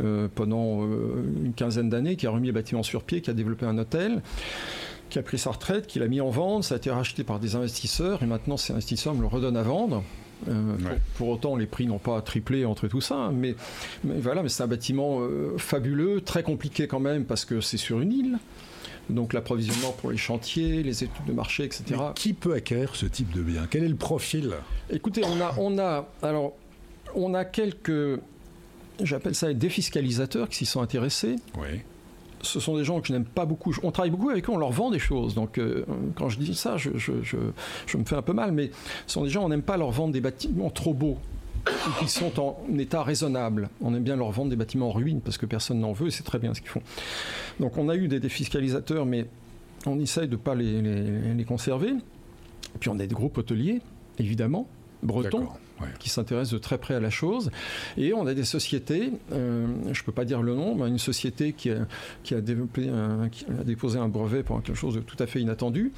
euh, 0.02 0.28
pendant 0.34 0.84
euh, 0.84 1.24
une 1.44 1.52
quinzaine 1.52 1.90
d'années, 1.90 2.16
qui 2.16 2.26
a 2.26 2.30
remis 2.30 2.48
le 2.48 2.52
bâtiment 2.52 2.82
sur 2.82 3.02
pied, 3.02 3.20
qui 3.20 3.30
a 3.30 3.34
développé 3.34 3.66
un 3.66 3.78
hôtel 3.78 4.22
qui 5.10 5.18
a 5.18 5.22
pris 5.22 5.38
sa 5.38 5.50
retraite, 5.50 5.86
qui 5.86 5.98
l'a 5.98 6.08
mis 6.08 6.20
en 6.20 6.30
vente, 6.30 6.64
ça 6.64 6.74
a 6.74 6.78
été 6.78 6.90
racheté 6.90 7.24
par 7.24 7.38
des 7.38 7.54
investisseurs 7.54 8.22
et 8.22 8.26
maintenant 8.26 8.56
ces 8.56 8.72
investisseurs 8.72 9.14
me 9.14 9.20
le 9.20 9.26
redonnent 9.26 9.56
à 9.56 9.62
vendre. 9.62 10.02
Euh, 10.48 10.76
pour, 11.14 11.28
autant, 11.28 11.56
les 11.56 11.66
prix 11.66 11.86
n'ont 11.86 11.98
pas 11.98 12.20
triplé 12.20 12.66
entre 12.66 12.88
tout 12.88 13.00
ça, 13.00 13.30
mais, 13.32 13.54
voilà, 14.04 14.42
mais 14.42 14.50
c'est 14.50 14.62
un 14.62 14.66
bâtiment 14.66 15.20
euh, 15.20 15.56
fabuleux, 15.56 16.20
très 16.20 16.42
compliqué 16.42 16.86
quand 16.86 17.00
même 17.00 17.24
parce 17.24 17.44
que 17.44 17.60
c'est 17.60 17.78
sur 17.78 18.00
une 18.00 18.12
île. 18.12 18.38
Donc 19.08 19.32
l'approvisionnement 19.32 19.92
pour 19.92 20.10
les 20.10 20.16
chantiers, 20.16 20.82
les 20.82 21.04
études 21.04 21.24
de 21.26 21.32
marché, 21.32 21.64
etc. 21.64 21.84
qui 22.14 22.32
peut 22.32 22.54
acquérir 22.54 22.96
ce 22.96 23.06
type 23.06 23.32
de 23.32 23.40
bien? 23.40 23.66
Quel 23.70 23.84
est 23.84 23.88
le 23.88 23.94
profil? 23.94 24.52
Écoutez, 24.90 25.22
on 25.24 25.40
a, 25.40 25.54
on 25.58 25.78
a, 25.78 26.08
alors, 26.22 26.54
on 27.14 27.32
a 27.32 27.44
quelques, 27.44 28.20
j'appelle 29.00 29.36
ça 29.36 29.46
les 29.46 29.54
défiscalisateurs 29.54 30.48
qui 30.48 30.56
s'y 30.56 30.66
sont 30.66 30.80
intéressés. 30.80 31.36
Oui 31.56 31.82
ce 32.46 32.60
sont 32.60 32.76
des 32.76 32.84
gens 32.84 33.00
que 33.00 33.08
je 33.08 33.12
n'aime 33.12 33.24
pas 33.24 33.44
beaucoup. 33.44 33.74
On 33.82 33.90
travaille 33.90 34.10
beaucoup 34.10 34.30
avec 34.30 34.48
eux, 34.48 34.52
on 34.52 34.58
leur 34.58 34.72
vend 34.72 34.90
des 34.90 34.98
choses. 34.98 35.34
Donc, 35.34 35.58
euh, 35.58 35.84
quand 36.14 36.28
je 36.28 36.38
dis 36.38 36.54
ça, 36.54 36.76
je, 36.76 36.90
me 36.90 38.04
fais 38.04 38.16
un 38.16 38.22
peu 38.22 38.32
mal. 38.32 38.52
Mais 38.52 38.70
ce 39.06 39.14
sont 39.14 39.24
des 39.24 39.30
gens, 39.30 39.44
on 39.44 39.48
n'aime 39.48 39.62
pas 39.62 39.76
leur 39.76 39.90
vendre 39.90 40.12
des 40.12 40.20
bâtiments 40.20 40.70
trop 40.70 40.94
beaux. 40.94 41.18
ou 41.68 41.90
qui 41.98 42.08
sont 42.08 42.32
en 42.40 42.78
état 42.78 43.02
raisonnable. 43.02 43.68
On 43.80 43.94
aime 43.94 44.04
bien 44.04 44.16
leur 44.16 44.30
vendre 44.30 44.50
des 44.50 44.56
bâtiments 44.56 44.88
en 44.88 44.92
ruine 44.92 45.20
parce 45.20 45.36
que 45.36 45.46
personne 45.46 45.80
n'en 45.80 45.92
veut 45.92 46.08
et 46.08 46.10
c'est 46.12 46.22
très 46.22 46.38
bien 46.38 46.54
ce 46.54 46.60
qu'ils 46.60 46.70
font. 46.70 46.82
Donc 47.58 47.76
on 47.76 47.88
a 47.88 47.96
eu 47.96 48.06
des 48.06 48.20
défiscalisateurs, 48.20 49.04
mais 49.04 49.26
on 49.84 49.98
essaye 49.98 50.28
de 50.28 50.32
ne 50.32 50.36
pas 50.36 50.54
les, 50.54 50.80
les, 51.34 51.44
conserver. 51.44 51.90
Et 51.90 52.78
puis 52.78 52.88
on 52.88 52.98
a 53.00 53.06
des 53.06 53.14
groupes 53.14 53.38
hôteliers, 53.38 53.80
évidemment, 54.18 54.68
bretons, 55.02 55.48
qui 55.98 56.08
s'intéressent 56.08 56.52
de 56.52 56.58
très 56.58 56.78
près 56.78 56.94
à 56.94 57.00
la 57.00 57.10
chose. 57.10 57.50
Et 57.96 58.12
on 58.12 58.26
a 58.26 58.34
des 58.34 58.44
sociétés, 58.44 59.12
euh, 59.32 59.66
je 59.92 60.00
ne 60.00 60.04
peux 60.04 60.12
pas 60.12 60.24
dire 60.24 60.42
le 60.42 60.54
nom, 60.54 60.74
mais 60.74 60.88
une 60.88 60.98
société 60.98 61.52
qui 61.52 61.70
a, 61.70 61.86
qui 62.22 62.34
a, 62.34 62.40
développé 62.40 62.90
qui 63.32 63.44
a 63.44 63.64
déposé 63.64 63.98
un 63.98 64.08
brevet 64.08 64.42
pour 64.42 64.62
quelque 64.62 64.76
chose 64.76 64.94
de 64.94 65.00
tout 65.00 65.16
à 65.18 65.26
fait 65.26 65.40
inattendu 65.40 65.92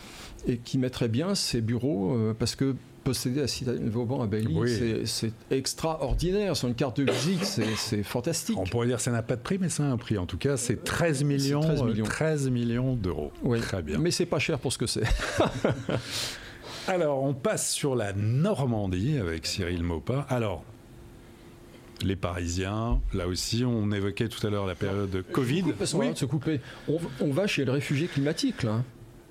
et 0.46 0.58
qui 0.58 0.78
mettrait 0.78 1.08
bien 1.08 1.34
ses 1.34 1.60
bureaux 1.60 2.14
euh, 2.14 2.34
parce 2.38 2.54
que 2.54 2.74
posséder 3.04 3.40
la 3.40 3.48
citadelle 3.48 3.88
Vauban 3.88 4.20
à 4.20 4.26
Bailly, 4.26 5.06
c'est 5.06 5.32
extraordinaire. 5.50 6.56
Sur 6.56 6.68
une 6.68 6.74
carte 6.74 7.00
de 7.00 7.10
visite, 7.10 7.44
c'est 7.44 8.02
fantastique. 8.02 8.58
On 8.58 8.64
pourrait 8.64 8.86
dire 8.86 8.96
que 8.96 9.02
ça 9.02 9.10
n'a 9.10 9.22
pas 9.22 9.36
de 9.36 9.40
prix, 9.40 9.56
mais 9.58 9.70
ça 9.70 9.84
a 9.84 9.86
un 9.86 9.96
prix. 9.96 10.18
En 10.18 10.26
tout 10.26 10.36
cas, 10.36 10.58
c'est 10.58 10.84
13 10.84 11.24
millions, 11.24 11.60
13 11.60 11.82
millions, 11.84 12.04
13 12.04 12.50
millions 12.50 12.94
d'euros. 12.94 13.32
Oui. 13.42 13.60
Très 13.60 13.82
bien. 13.82 13.98
Mais 13.98 14.10
c'est 14.10 14.26
pas 14.26 14.38
cher 14.38 14.58
pour 14.58 14.72
ce 14.72 14.78
que 14.78 14.86
c'est. 14.86 15.04
Alors, 16.88 17.22
on 17.22 17.34
passe 17.34 17.70
sur 17.70 17.94
la 17.94 18.14
Normandie 18.14 19.18
avec 19.18 19.44
Cyril 19.44 19.82
Maupas. 19.82 20.24
Alors, 20.30 20.64
les 22.02 22.16
Parisiens, 22.16 22.98
là 23.12 23.28
aussi, 23.28 23.62
on 23.62 23.92
évoquait 23.92 24.28
tout 24.28 24.44
à 24.46 24.48
l'heure 24.48 24.64
la 24.64 24.74
période 24.74 25.22
Covid. 25.30 25.64
Oui, 25.92 26.06
se 26.14 26.24
couper. 26.24 26.60
On, 26.88 26.98
on, 27.20 27.30
va 27.30 27.46
chez 27.46 27.66
le 27.66 27.72
réfugié 27.72 28.06
climatique, 28.06 28.62
là. 28.62 28.82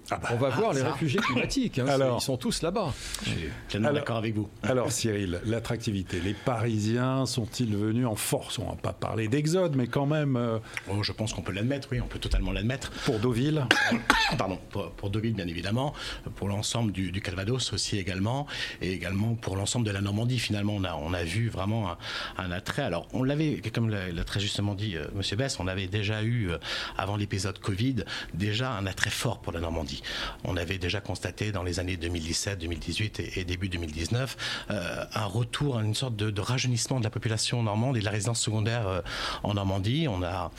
Ah 0.10 0.20
bah, 0.22 0.30
on 0.34 0.38
va 0.38 0.50
voir 0.50 0.74
les 0.74 0.82
réfugiés 0.82 1.20
climatiques. 1.20 1.80
Hein, 1.80 1.98
ils 2.16 2.22
sont 2.22 2.38
tous 2.38 2.62
là-bas. 2.62 2.94
Je 3.24 3.30
suis 3.30 3.50
pleinement 3.68 3.92
d'accord 3.92 4.18
avec 4.18 4.36
vous. 4.36 4.50
Alors 4.64 4.92
Cyril, 4.98 5.42
l'attractivité. 5.46 6.20
Les 6.20 6.34
Parisiens 6.34 7.26
sont-ils 7.26 7.76
venus 7.76 8.06
en 8.06 8.16
force? 8.16 8.60
On 8.60 8.70
va 8.70 8.76
pas 8.76 8.94
parler 8.94 9.28
d'exode, 9.28 9.76
mais 9.76 9.88
quand 9.88 10.06
même. 10.06 10.38
Euh, 10.38 10.60
oh, 10.90 11.04
je 11.04 11.12
pense 11.12 11.34
qu'on 11.34 11.42
peut 11.42 11.52
l'admettre. 11.52 11.90
Oui, 11.92 12.00
on 12.00 12.08
peut 12.08 12.20
totalement 12.20 12.52
l'admettre. 12.52 12.92
Pour 13.06 13.20
Deauville? 13.20 13.66
Pardon. 14.38 14.60
Pour, 14.70 15.10
Deauville, 15.10 15.34
bien 15.34 15.48
évidemment. 15.48 15.94
Pour 16.36 16.48
l'ensemble 16.48 16.92
du, 16.92 17.12
Calvados 17.22 17.74
aussi 17.74 17.98
également, 17.98 18.48
et 18.82 18.94
également 18.94 19.36
pour 19.36 19.56
l'ensemble 19.56 19.86
de 19.86 19.92
la 19.92 20.02
Normandie. 20.02 20.40
Finalement, 20.40 20.76
on 20.76 20.84
a 20.84 20.96
on 20.96 21.14
a 21.14 21.24
vu 21.24 21.50
vraiment 21.50 21.98
un, 22.38 22.52
attrait. 22.52 22.84
Alors 22.84 23.08
on 23.14 23.24
l'avait, 23.24 23.62
comme 23.74 23.90
l'a 23.90 24.24
très 24.24 24.40
justement 24.40 24.74
dit 24.74 24.94
M. 24.94 25.02
Euh, 25.02 25.08
Monsieur 25.16 25.36
Bess, 25.36 25.60
on 25.60 25.68
avait 25.68 25.88
déjà 25.88 26.24
eu 26.24 26.50
euh, 26.50 26.58
avant 26.98 27.18
l'épisode 27.18 27.60
Covid 27.60 28.04
déjà 28.34 28.72
un 28.72 28.86
attrait 28.86 29.10
fort 29.10 29.40
pour 29.40 29.52
la 29.54 29.60
Normandie. 29.60 29.97
On 30.44 30.58
avait 30.58 30.78
déjà 30.78 31.02
constaté 31.02 31.52
dans 31.52 31.64
les 31.64 31.80
années 31.80 31.98
2017, 31.98 32.60
2018 32.60 33.20
et, 33.36 33.44
début 33.44 33.70
2019 33.70 34.38
euh, 34.70 35.06
un 35.14 35.26
retour 35.26 35.80
une 35.80 35.96
sorte 35.96 36.16
de, 36.16 36.42
rajeunissement 36.42 37.00
de 37.00 37.04
la 37.04 37.10
population 37.10 37.64
normande 37.64 37.98
et 37.98 38.00
de 38.00 38.06
la 38.06 38.12
résidence 38.12 38.40
secondaire 38.42 38.88
euh, 38.88 39.02
en 39.44 39.54
Normandie. 39.56 40.08
On 40.10 40.24
a 40.24 40.52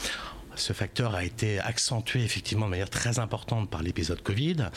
ce 0.58 0.72
facteur 0.72 1.14
a 1.14 1.24
été 1.24 1.60
accentué 1.60 2.22
effectivement 2.22 2.66
de 2.66 2.70
manière 2.70 2.90
très 2.90 3.18
importante 3.18 3.70
par 3.70 3.82
l'épisode 3.82 4.22
Covid, 4.22 4.68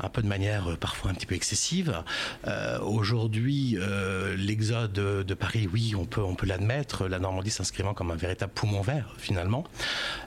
un 0.00 0.08
peu 0.08 0.22
de 0.22 0.26
manière 0.26 0.70
euh, 0.72 0.76
parfois 0.76 1.10
un 1.10 1.14
petit 1.14 1.26
peu 1.26 1.34
excessive. 1.34 2.02
Euh, 2.46 2.78
aujourd'hui, 2.80 3.76
euh, 3.78 4.36
l'exode 4.36 4.92
de 4.92 5.34
Paris, 5.34 5.68
oui, 5.72 5.94
on 5.96 6.04
peut, 6.04 6.22
on 6.22 6.34
peut 6.34 6.46
l'admettre, 6.46 7.08
la 7.08 7.18
Normandie 7.18 7.50
s'inscrivant 7.50 7.94
comme 7.94 8.10
un 8.10 8.16
véritable 8.16 8.52
poumon 8.52 8.82
vert 8.82 9.14
finalement. 9.18 9.64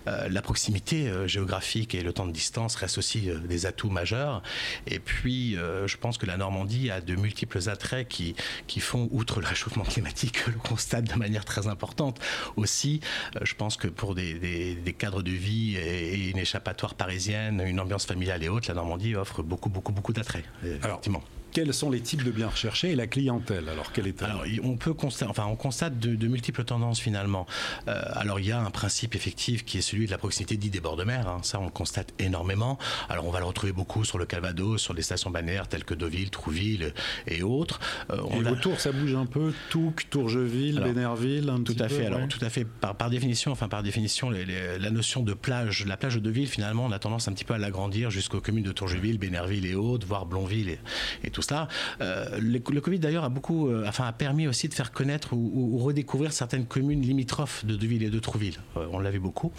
la 0.05 0.41
proximité 0.41 1.12
géographique 1.27 1.96
et 1.96 2.01
le 2.01 2.13
temps 2.13 2.25
de 2.25 2.32
distance 2.32 2.75
restent 2.75 2.98
aussi 2.98 3.29
des 3.46 3.65
atouts 3.65 3.89
majeurs. 3.89 4.41
Et 4.88 5.00
puis, 5.00 5.55
je 5.55 5.98
pense 5.98 6.17
que 6.17 6.25
la 6.25 6.38
Normandie 6.38 6.91
a 6.91 7.01
de 7.01 7.15
multiples 7.15 7.70
attraits 7.70 8.08
qui, 8.08 8.36
qui 8.67 8.79
font, 8.79 9.08
outre 9.12 9.39
le 9.39 9.48
réchauffement 9.48 9.84
climatique, 9.84 10.46
le 10.48 10.53
constate 10.53 11.05
de 11.05 11.15
manière 11.15 11.46
très 11.46 11.67
importante 11.67 12.20
aussi. 12.55 13.00
je 13.41 13.53
pense 13.55 13.77
que 13.77 13.88
pour 13.88 14.15
des, 14.15 14.34
des, 14.36 14.75
des 14.75 14.93
cadre 15.04 15.22
de 15.22 15.32
vie 15.32 15.76
et 15.76 16.30
une 16.30 16.38
échappatoire 16.38 16.96
parisienne, 16.96 17.62
une 17.66 17.82
ambiance 17.82 18.06
familiale 18.06 18.42
et 18.42 18.48
autres, 18.48 18.70
la 18.70 18.76
Normandie 18.76 19.16
offre 19.16 19.44
beaucoup, 19.44 19.70
beaucoup, 19.70 19.92
beaucoup 19.92 20.14
d'attraits. 20.14 20.46
Effectivement 20.64 21.22
quels 21.54 21.74
sont 21.74 21.92
les 21.92 22.02
types 22.02 22.24
de 22.24 22.32
biens 22.32 22.50
recherchés 22.50 22.92
et 22.92 22.96
la 22.96 23.08
clientèle 23.08 23.70
Alors, 23.70 23.92
quelle 23.92 24.08
est-elle? 24.08 24.30
Alors, 24.30 24.44
on 24.64 24.76
peut 24.76 24.94
constater, 24.94 25.30
enfin, 25.30 25.46
on 25.46 25.56
constate 25.56 26.00
de, 26.00 26.28
multiples 26.28 26.64
tendances 26.64 27.00
finalement. 27.00 27.46
Euh, 27.88 28.02
alors, 28.14 28.40
il 28.40 28.48
y 28.48 28.52
a 28.52 28.60
un 28.60 28.72
principe 28.72 29.16
effectif 29.16 29.64
qui 29.64 29.78
est 29.78 29.82
celui 29.82 30.08
de 30.08 30.12
la 30.12 30.18
proximité 30.18 30.58
dit 30.58 30.72
des 30.72 30.80
bords 30.80 30.96
de 30.96 31.04
mer. 31.04 31.28
Hein. 31.28 31.40
Ça, 31.44 31.60
on 31.60 31.66
le 31.66 31.72
constate 31.72 32.14
énormément. 32.18 32.80
Alors, 33.08 33.28
on 33.28 33.32
va 33.32 33.40
le 33.40 33.46
retrouver 33.46 33.72
beaucoup 33.72 34.04
sur 34.04 34.18
le 34.18 34.26
Calvados, 34.26 34.82
sur 34.82 34.96
des 34.96 35.04
stations 35.04 35.30
balnéaires 35.30 35.68
telles 35.68 35.84
que 35.84 35.94
Deauville, 35.94 36.32
Trouville 36.32 36.94
et 37.28 37.44
autres. 37.44 37.80
Euh, 38.10 38.18
et 38.32 38.48
autour, 38.48 38.80
ça 38.80 38.92
bouge 38.92 39.14
un 39.14 39.28
peu. 39.28 39.54
Touques, 39.70 40.08
Tourgeville, 40.10 40.80
Bénerville, 40.80 41.50
un 41.50 41.62
tout 41.62 41.76
à 41.78 41.88
fait. 41.88 42.08
alors, 42.08 42.28
tout 42.28 42.44
à 42.44 42.50
fait. 42.50 42.66
Par, 42.66 42.96
par 42.96 43.12
définition, 43.12 43.52
enfin, 43.52 43.68
par 43.68 43.84
définition, 43.84 44.32
la 44.32 44.90
notion 44.90 45.22
de 45.22 45.34
plage, 45.34 45.86
la 45.86 45.98
plage 45.98 46.16
de 46.16 46.20
Deauville, 46.20 46.48
finalement, 46.48 46.86
on 46.86 46.92
a 46.92 47.00
tendance 47.00 47.28
un 47.28 47.34
petit 47.34 47.46
peu 47.46 47.54
à 47.54 47.60
l'agrandir 47.60 48.10
jusqu'aux 48.10 48.42
communes 48.42 48.64
de 48.64 48.72
Tourgeville, 48.72 49.20
Bénerville 49.20 49.68
et 49.68 49.76
autres, 49.76 50.08
voire 50.08 50.26
Blonville 50.26 50.70
et, 50.70 50.80
et 51.24 51.30
tout 51.30 51.43
ça. 51.44 51.68
Euh, 52.02 52.38
le, 52.40 52.60
Covid 52.60 53.00
d'ailleurs 53.00 53.24
a 53.24 53.30
beaucoup, 53.30 53.68
euh, 53.68 53.86
enfin 53.88 54.06
a 54.06 54.12
permis 54.12 54.48
aussi 54.48 54.68
de 54.68 54.74
faire 54.74 54.92
connaître 54.92 55.34
ou, 55.34 55.78
redécouvrir 55.78 56.32
certaines 56.34 56.66
communes 56.66 57.02
limitrophes 57.02 57.66
de 57.66 57.76
Deauville 57.76 58.04
et 58.04 58.10
de 58.10 58.20
Trouville. 58.20 58.58
Euh, 58.78 58.88
on 58.92 59.00
l'avait 59.00 59.20
beaucoup. 59.20 59.52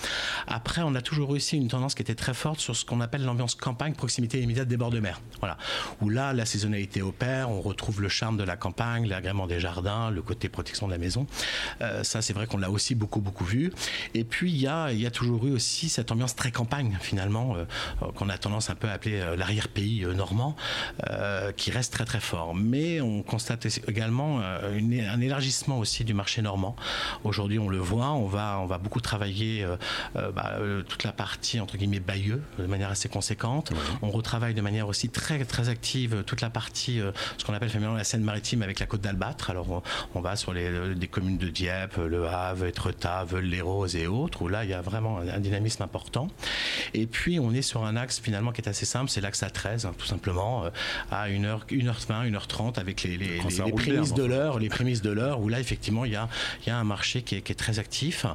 Après, 0.47 0.83
on 0.83 0.95
a 0.95 1.03
toujours 1.03 1.31
aussi 1.31 1.57
une 1.57 1.69
tendance 1.69 1.95
qui 1.95 2.03
était 2.03 2.15
très 2.15 2.35
forte 2.35 2.61
sur 2.61 2.77
ce 2.77 2.85
qu'on 2.85 3.01
appelle 3.01 3.25
l'ambiance 3.25 3.55
campagne, 3.55 3.95
proximité 3.95 4.41
immédiate 4.41 4.69
des 4.69 4.77
bords 4.77 4.91
de 4.91 5.01
mer. 5.01 5.21
Voilà, 5.41 5.59
où 6.01 6.09
là 6.09 6.33
la 6.33 6.47
saisonnalité 6.47 7.03
opère, 7.03 7.51
on 7.51 7.61
retrouve 7.61 8.01
le 8.01 8.09
charme 8.09 8.37
de 8.37 8.45
la 8.45 8.57
campagne, 8.57 9.07
l'agrément 9.07 9.47
des 9.47 9.61
jardins, 9.61 10.11
le 10.11 10.23
côté 10.23 10.49
protection 10.49 10.87
de 10.87 10.93
la 10.93 10.99
maison. 10.99 11.27
ça, 12.03 12.23
c'est 12.23 12.33
vrai 12.33 12.47
qu'on 12.47 12.59
l'a 12.59 12.71
aussi 12.71 12.95
beaucoup 12.95 13.21
beaucoup 13.21 13.45
vu. 13.45 13.73
Et 14.15 14.25
puis 14.25 14.51
il 14.51 14.61
y 14.61 14.67
a, 14.67 14.93
y 14.93 15.07
a 15.07 15.11
toujours 15.11 15.47
eu 15.47 15.53
aussi 15.53 15.89
cette 15.89 16.13
ambiance 16.13 16.37
très 16.37 16.51
campagne 16.51 16.97
finalement 17.01 17.57
qu'on 18.15 18.29
a 18.29 18.39
tendance 18.39 18.71
un 18.71 18.75
peu 18.75 18.89
à 18.89 18.93
appeler 18.93 19.23
l'arrière-pays 19.37 20.07
normand, 20.15 20.57
qui 21.57 21.71
reste 21.75 21.93
très 21.93 22.05
très 22.05 22.21
fort. 22.21 22.55
Mais 22.55 23.01
on 23.01 23.23
constate 23.23 23.67
également 23.89 24.41
euh, 24.41 24.79
un 25.13 25.21
élargissement 25.21 25.79
aussi 25.79 26.05
du 26.05 26.15
marché 26.15 26.41
normand. 26.43 26.77
Aujourd'hui, 27.25 27.59
on 27.59 27.69
le 27.69 27.79
voit, 27.79 28.13
on 28.13 28.27
va, 28.27 28.59
on 28.61 28.67
va 28.67 28.79
beaucoup 28.79 29.01
travailler 29.01 29.65
euh, 29.65 29.77
euh, 30.17 30.31
bah, 30.31 30.59
toute 30.89 31.05
la 31.05 31.13
partie 31.13 31.61
entre 31.61 31.77
guillemets 31.77 32.01
Bayeux 32.01 32.43
de 32.59 32.67
manière 32.67 32.91
assez 32.91 33.09
conséquente. 33.09 33.73
On 34.03 34.11
retravaille 34.11 34.55
de 34.55 34.61
manière 34.61 34.89
aussi 34.89 35.09
très 35.09 35.45
très 35.45 35.69
active 35.69 36.23
toute 36.27 36.41
la 36.41 36.51
partie, 36.51 37.01
ce 37.39 37.45
qu'on 37.45 37.55
appelle 37.55 37.71
féminin 37.71 37.97
la 37.97 38.05
Seine-Maritime 38.05 38.63
avec 38.63 38.79
la 38.81 38.87
côte 38.87 39.01
d'Albâtre. 39.01 39.51
Alors 39.51 39.83
on, 40.15 40.21
va 40.21 40.37
sur 40.37 40.53
les 40.53 40.95
des 40.95 41.09
communes 41.09 41.39
de 41.39 41.49
Dieppe, 41.49 41.97
Le 41.97 42.27
Havre, 42.27 42.67
Etretat, 42.67 43.25
Veul-les-Roses 43.25 43.97
et 43.97 44.07
autres 44.07 44.43
où 44.43 44.49
là 44.49 44.65
il 44.65 44.71
y 44.71 44.75
a 44.75 44.81
vraiment 44.81 45.19
un, 45.19 45.41
dynamisme 45.41 45.83
important. 45.83 46.29
Et 46.93 47.07
puis 47.07 47.41
on 47.41 47.53
est 47.53 47.63
sur 47.63 47.85
un 47.85 47.97
axe 47.97 48.21
finalement 48.21 48.53
qui 48.53 48.61
est 48.61 48.69
assez 48.69 48.87
simple, 48.87 49.11
c'est 49.11 49.21
l'axe 49.21 49.43
A13 49.43 49.87
hein, 49.87 49.95
tout 49.99 50.07
simplement 50.07 50.65
à 51.11 51.29
1h, 51.29 51.64
1h20 51.71 52.31
1h30 52.31 52.79
avec 52.79 53.03
les, 53.03 53.17
les, 53.17 53.39
prémices 53.73 54.15
de 54.15 54.25
l'heure, 54.25 54.59
les 54.59 54.69
prémices 54.69 55.03
de 55.03 55.11
l'heure, 55.11 55.41
où 55.41 55.49
là, 55.49 55.61
effectivement, 55.61 56.05
il 56.05 56.13
y 56.13 56.17
a, 56.17 56.29
y 56.67 56.71
a 56.71 56.77
un 56.77 56.85
marché 56.85 57.23
qui 57.23 57.37
est, 57.37 57.43
qui 57.43 57.53
est, 57.53 57.57
très 57.57 57.79
actif. 57.79 58.27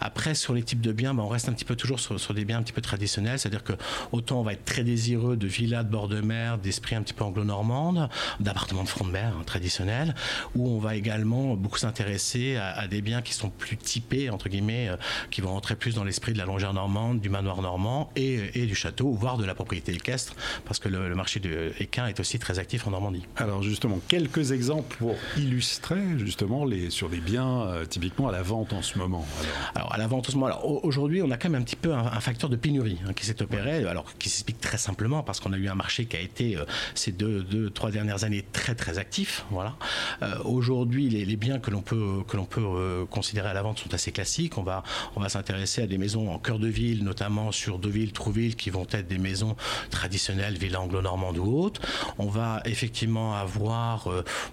Après, 0.00 0.34
sur 0.34 0.54
les 0.54 0.62
types 0.62 0.80
de 0.80 0.92
biens, 0.92 1.14
ben, 1.14 1.22
on 1.22 1.28
reste 1.28 1.48
un 1.48 1.52
petit 1.52 1.64
peu 1.64 1.76
toujours 1.76 2.00
sur, 2.00 2.18
sur 2.18 2.34
des 2.34 2.44
biens 2.44 2.58
un 2.58 2.62
petit 2.62 2.72
peu 2.72 2.80
traditionnels, 2.80 3.38
c'est-à-dire 3.38 3.64
que 3.64 3.74
autant 4.12 4.40
on 4.40 4.42
va 4.42 4.52
être 4.52 4.64
très 4.64 4.84
désireux 4.84 5.36
de 5.36 5.46
villas 5.46 5.84
de 5.84 5.90
bord 5.90 6.08
de 6.08 6.20
mer, 6.20 6.58
d'esprit 6.58 6.96
un 6.96 7.02
petit 7.02 7.14
peu 7.14 7.24
anglo-normande, 7.24 8.08
d'appartements 8.40 8.84
de 8.84 8.88
front 8.88 9.04
de 9.04 9.10
mer 9.10 9.34
hein, 9.38 9.42
traditionnels, 9.44 10.14
où 10.54 10.68
on 10.68 10.78
va 10.78 10.96
également 10.96 11.54
beaucoup 11.54 11.78
s'intéresser 11.78 12.56
à, 12.56 12.86
des 12.88 13.00
biens 13.00 13.22
qui 13.22 13.32
sont 13.32 13.50
plus 13.50 13.76
typés, 13.76 14.30
entre 14.30 14.48
guillemets, 14.48 14.88
euh, 14.88 14.96
qui 15.30 15.40
vont 15.40 15.50
rentrer 15.50 15.76
plus 15.76 15.94
dans 15.94 16.04
l'esprit 16.04 16.32
de 16.32 16.38
la 16.38 16.44
longère 16.44 16.74
normande, 16.74 17.20
du 17.20 17.28
manoir 17.28 17.62
normand 17.62 18.10
et, 18.16 18.60
et, 18.60 18.66
du 18.66 18.74
château, 18.74 19.12
voire 19.12 19.38
de 19.38 19.44
la 19.44 19.54
propriété 19.54 19.92
équestre, 19.92 20.34
parce 20.64 20.78
que 20.78 20.88
le, 20.88 21.08
le 21.08 21.14
marché 21.14 21.40
de 21.40 21.72
équin 21.78 22.06
est 22.06 22.20
aussi 22.20 22.38
très 22.38 22.58
actif 22.58 22.73
en 22.84 22.90
Normandie. 22.90 23.24
Alors 23.36 23.62
justement, 23.62 24.00
quelques 24.08 24.52
exemples 24.52 24.96
pour 24.96 25.14
illustrer 25.36 26.02
justement 26.18 26.64
les, 26.64 26.90
sur 26.90 27.08
des 27.08 27.20
biens 27.20 27.62
euh, 27.62 27.84
typiquement 27.84 28.28
à 28.28 28.32
la 28.32 28.42
vente 28.42 28.72
en 28.72 28.82
ce 28.82 28.98
moment. 28.98 29.26
Alors, 29.74 29.92
à 29.92 29.98
la 29.98 30.06
vente 30.06 30.28
en 30.28 30.32
ce 30.32 30.36
moment, 30.36 30.46
alors 30.46 30.84
aujourd'hui 30.84 31.22
on 31.22 31.30
a 31.30 31.36
quand 31.36 31.48
même 31.48 31.62
un 31.62 31.64
petit 31.64 31.76
peu 31.76 31.94
un, 31.94 32.20
facteur 32.20 32.50
de 32.50 32.56
pénurie 32.56 32.98
hein, 33.06 33.12
qui 33.12 33.26
s'est 33.26 33.42
opéré, 33.42 33.84
alors 33.86 34.06
qui 34.18 34.28
s'explique 34.28 34.60
très 34.60 34.78
simplement 34.78 35.22
parce 35.22 35.40
qu'on 35.40 35.52
a 35.52 35.56
eu 35.56 35.68
un 35.68 35.74
marché 35.74 36.06
qui 36.06 36.16
a 36.16 36.20
été 36.20 36.56
euh, 36.56 36.64
ces 36.94 37.12
deux, 37.12 37.42
deux, 37.42 37.70
trois 37.70 37.90
dernières 37.90 38.24
années 38.24 38.44
très 38.52 38.74
très 38.74 38.98
actif. 38.98 39.44
Voilà. 39.50 39.76
Euh, 40.22 40.38
aujourd'hui 40.44 41.08
les, 41.08 41.36
biens 41.36 41.58
que 41.58 41.70
l'on 41.70 41.82
peut 41.82 42.22
que 42.28 42.36
l'on 42.36 42.44
peut 42.44 43.06
considérer 43.10 43.48
à 43.48 43.54
la 43.54 43.62
vente 43.62 43.80
sont 43.80 43.92
assez 43.92 44.12
classiques. 44.12 44.56
On 44.56 44.62
va 44.62 44.84
on 45.16 45.20
va 45.20 45.28
s'intéresser 45.28 45.82
à 45.82 45.86
des 45.86 45.98
maisons 45.98 46.30
en 46.30 46.38
cœur 46.38 46.58
de 46.58 46.68
ville, 46.68 47.04
notamment 47.04 47.52
sur 47.52 47.78
Deauville, 47.78 48.12
Trouville, 48.12 48.56
qui 48.56 48.70
vont 48.70 48.86
être 48.90 49.08
des 49.08 49.18
maisons 49.18 49.56
traditionnelles, 49.90 50.56
villa 50.56 50.80
anglo-normande 50.80 51.38
ou 51.38 51.58
autres. 51.58 51.80
On 52.18 52.26
va 52.26 52.53
effectivement 52.64 53.34
avoir 53.34 54.08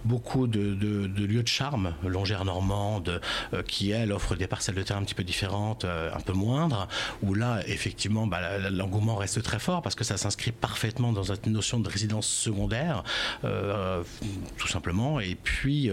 beaucoup 0.05 0.47
de, 0.47 0.59
lieux 0.59 1.43
de 1.43 1.47
charme, 1.47 1.93
longère 2.03 2.45
normande, 2.45 3.21
qui 3.67 3.91
elle 3.91 4.11
offre 4.11 4.35
des 4.35 4.47
parcelles 4.47 4.75
de 4.75 4.83
terre 4.83 4.97
un 4.97 5.03
petit 5.03 5.15
peu 5.15 5.23
différentes, 5.23 5.85
un 5.85 6.19
peu 6.19 6.33
moindres, 6.33 6.87
où 7.21 7.33
là 7.33 7.61
effectivement 7.67 8.27
bah, 8.27 8.69
l'engouement 8.69 9.15
reste 9.15 9.41
très 9.43 9.59
fort 9.59 9.81
parce 9.81 9.95
que 9.95 10.03
ça 10.03 10.17
s'inscrit 10.17 10.51
parfaitement 10.51 11.11
dans 11.13 11.23
une 11.23 11.53
notion 11.53 11.79
de 11.79 11.89
résidence 11.89 12.27
secondaire, 12.27 13.03
tout 13.41 14.67
simplement. 14.67 15.19
Et 15.19 15.35
puis, 15.35 15.91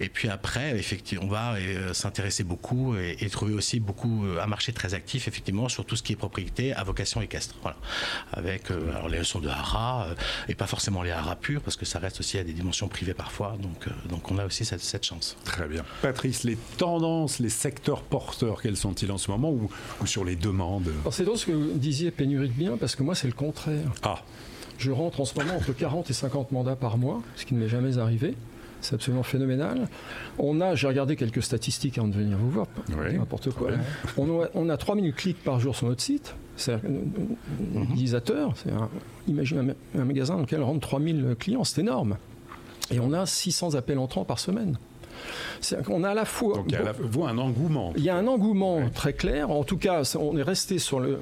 et 0.00 0.08
puis 0.08 0.28
après, 0.28 0.78
effectivement, 0.78 1.24
on 1.24 1.28
va 1.28 1.54
s'intéresser 1.92 2.44
beaucoup 2.44 2.96
et, 2.96 3.28
trouver 3.30 3.54
aussi 3.54 3.80
beaucoup 3.80 4.26
un 4.40 4.46
marché 4.46 4.72
très 4.72 4.92
actif 4.92 5.26
effectivement 5.26 5.68
sur 5.68 5.86
tout 5.86 5.96
ce 5.96 6.02
qui 6.02 6.12
est 6.12 6.16
propriété 6.16 6.74
à 6.74 6.84
vocation 6.84 7.22
équestre. 7.22 7.54
Voilà. 7.62 7.76
Avec 8.32 8.70
alors 8.70 9.08
les 9.08 9.18
leçons 9.18 9.40
de 9.40 9.48
haras 9.48 10.08
et 10.48 10.54
pas 10.54 10.66
forcément 10.66 11.02
les 11.02 11.10
haras 11.10 11.36
purs 11.42 11.60
parce 11.60 11.76
que 11.76 11.84
ça 11.84 11.98
reste 11.98 12.20
aussi 12.20 12.38
à 12.38 12.44
des 12.44 12.52
dimensions 12.52 12.88
privées 12.88 13.14
parfois. 13.14 13.56
Donc, 13.60 13.88
donc 14.08 14.30
on 14.30 14.38
a 14.38 14.46
aussi 14.46 14.64
cette, 14.64 14.80
cette 14.80 15.04
chance. 15.04 15.36
Très 15.44 15.68
bien. 15.68 15.84
Patrice, 16.00 16.44
les 16.44 16.56
tendances, 16.78 17.38
les 17.38 17.50
secteurs 17.50 18.02
porteurs, 18.02 18.62
quels 18.62 18.76
sont-ils 18.76 19.12
en 19.12 19.18
ce 19.18 19.30
moment 19.30 19.50
ou, 19.50 19.68
sur 20.06 20.24
les 20.24 20.36
demandes? 20.36 20.90
C'est 21.10 21.24
drôle 21.24 21.36
ce 21.36 21.46
que 21.46 21.52
vous 21.52 21.72
disiez, 21.74 22.10
pénurie 22.10 22.48
de 22.48 22.54
biens, 22.54 22.76
parce 22.78 22.96
que 22.96 23.02
moi 23.02 23.14
c'est 23.14 23.26
le 23.26 23.34
contraire. 23.34 23.92
Ah. 24.02 24.22
Je 24.78 24.90
rentre 24.90 25.20
en 25.20 25.24
ce 25.24 25.38
moment 25.38 25.56
entre 25.56 25.72
40 25.72 26.10
et 26.10 26.12
50 26.12 26.52
mandats 26.52 26.76
par 26.76 26.98
mois, 26.98 27.22
ce 27.36 27.44
qui 27.44 27.54
ne 27.54 27.60
m'est 27.60 27.68
jamais 27.68 27.98
arrivé. 27.98 28.34
C'est 28.82 28.96
absolument 28.96 29.22
phénoménal. 29.22 29.88
On 30.38 30.60
a, 30.60 30.74
j'ai 30.74 30.88
regardé 30.88 31.16
quelques 31.16 31.42
statistiques 31.42 31.98
avant 31.98 32.08
de 32.08 32.14
venir 32.14 32.36
vous 32.36 32.50
voir, 32.50 32.66
n'importe 32.88 33.50
quoi. 33.50 33.70
On, 34.18 34.42
a, 34.42 34.48
on 34.54 34.68
a 34.68 34.76
3000 34.76 35.14
clics 35.14 35.42
par 35.42 35.60
jour 35.60 35.74
sur 35.74 35.86
notre 35.86 36.02
site. 36.02 36.34
C'est 36.56 36.74
un 36.74 36.78
mhm. 36.78 37.84
utilisateur. 37.84 38.54
Imagine 39.28 39.74
un, 39.96 40.04
magasin 40.04 40.34
dans 40.34 40.40
lequel 40.40 40.62
rentrent 40.62 40.86
3000 40.86 41.36
clients, 41.38 41.64
c'est 41.64 41.80
énorme. 41.80 42.16
Et 42.90 43.00
on 43.00 43.12
a 43.12 43.24
600 43.24 43.74
appels 43.74 43.98
entrants 43.98 44.24
par 44.24 44.38
semaine. 44.38 44.76
On 45.88 46.04
a 46.04 46.10
à 46.10 46.14
la 46.14 46.24
fois. 46.24 46.56
Donc 46.56 46.66
il 46.68 46.74
y 46.74 46.76
a 46.76 47.28
un 47.28 47.38
engouement. 47.38 47.92
Il 47.96 48.04
y 48.04 48.10
a 48.10 48.16
un 48.16 48.26
engouement 48.26 48.80
très 48.94 49.12
clair. 49.12 49.50
En 49.50 49.64
tout 49.64 49.76
cas, 49.76 50.02
on 50.18 50.36
est 50.36 50.42
resté 50.42 50.78
sur, 50.78 51.00
le, 51.00 51.18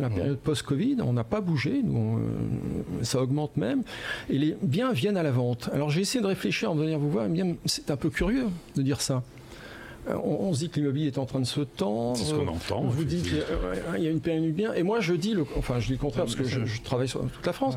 la 0.00 0.10
période 0.10 0.38
post-Covid. 0.38 0.96
On 1.02 1.12
n'a 1.12 1.24
pas 1.24 1.40
bougé. 1.40 1.80
Nous, 1.82 2.20
ça 3.02 3.20
augmente 3.20 3.56
même. 3.56 3.82
Et 4.30 4.38
les 4.38 4.56
biens 4.62 4.92
viennent 4.92 5.16
à 5.16 5.22
la 5.22 5.32
vente. 5.32 5.70
Alors 5.72 5.90
j'ai 5.90 6.00
essayé 6.00 6.22
de 6.22 6.28
réfléchir 6.28 6.70
en 6.70 6.74
venir 6.74 6.98
vous 6.98 7.10
voir. 7.10 7.26
C'est 7.64 7.90
un 7.90 7.96
peu 7.96 8.10
curieux 8.10 8.46
de 8.76 8.82
dire 8.82 9.00
ça. 9.00 9.22
Euh, 10.08 10.16
on, 10.22 10.52
se 10.52 10.60
dit 10.60 10.68
que 10.68 10.76
l'immobilier 10.76 11.08
est 11.08 11.18
en 11.18 11.26
train 11.26 11.40
de 11.40 11.46
se 11.46 11.60
tendre. 11.60 12.16
C'est 12.16 12.24
ce 12.24 12.34
qu'on 12.34 12.46
entend. 12.46 12.80
On 12.80 12.88
vous 12.88 13.04
dit 13.04 13.22
qu'il 13.22 14.02
y, 14.02 14.06
a 14.06 14.10
une 14.10 14.20
période 14.20 14.52
bien. 14.52 14.72
Et 14.74 14.82
moi, 14.82 15.00
je 15.00 15.14
dis, 15.14 15.32
le, 15.32 15.44
enfin, 15.56 15.80
je 15.80 15.86
dis 15.86 15.92
le 15.92 15.98
contraire 15.98 16.24
parce 16.24 16.36
que 16.36 16.44
je, 16.44 16.82
travaille 16.82 17.08
sur 17.08 17.20
toute 17.20 17.46
la 17.46 17.52
France. 17.52 17.74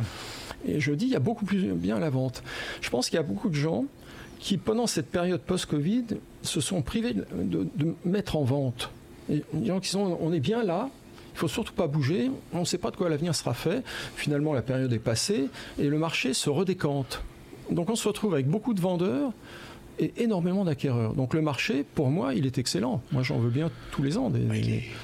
Et 0.67 0.79
je 0.79 0.91
dis, 0.91 1.05
il 1.05 1.11
y 1.11 1.15
a 1.15 1.19
beaucoup 1.19 1.45
plus 1.45 1.73
bien 1.73 1.97
à 1.97 1.99
la 1.99 2.09
vente. 2.09 2.43
Je 2.81 2.89
pense 2.89 3.09
qu'il 3.09 3.17
y 3.17 3.19
a 3.19 3.23
beaucoup 3.23 3.49
de 3.49 3.55
gens 3.55 3.85
qui, 4.39 4.57
pendant 4.57 4.87
cette 4.87 5.09
période 5.09 5.41
post-Covid, 5.41 6.05
se 6.41 6.61
sont 6.61 6.81
privés 6.81 7.13
de, 7.13 7.67
mettre 8.05 8.35
en 8.35 8.43
vente. 8.43 8.89
Et, 9.31 9.43
qui 9.81 9.89
sont, 9.89 10.17
on 10.21 10.33
est 10.33 10.39
bien 10.39 10.63
là, 10.63 10.89
il 11.35 11.37
faut 11.37 11.47
surtout 11.47 11.73
pas 11.73 11.87
bouger, 11.87 12.31
on 12.53 12.61
ne 12.61 12.65
sait 12.65 12.77
pas 12.77 12.91
de 12.91 12.95
quoi 12.95 13.09
l'avenir 13.09 13.35
sera 13.35 13.53
fait. 13.53 13.83
Finalement, 14.15 14.53
la 14.53 14.61
période 14.61 14.91
est 14.91 14.99
passée 14.99 15.47
et 15.77 15.87
le 15.87 15.97
marché 15.97 16.33
se 16.33 16.49
redécante. 16.49 17.21
Donc 17.69 17.89
on 17.89 17.95
se 17.95 18.07
retrouve 18.07 18.33
avec 18.33 18.47
beaucoup 18.47 18.73
de 18.73 18.81
vendeurs 18.81 19.31
et 19.99 20.13
énormément 20.17 20.63
d'acquéreurs. 20.65 21.13
Donc 21.13 21.33
le 21.33 21.41
marché, 21.41 21.85
pour 21.95 22.09
moi, 22.09 22.33
il 22.33 22.45
est 22.45 22.57
excellent. 22.57 23.01
Moi, 23.11 23.23
j'en 23.23 23.37
veux 23.37 23.49
bien 23.49 23.69
tous 23.91 24.01
les 24.01 24.17
ans 24.17 24.29
des, 24.29 24.39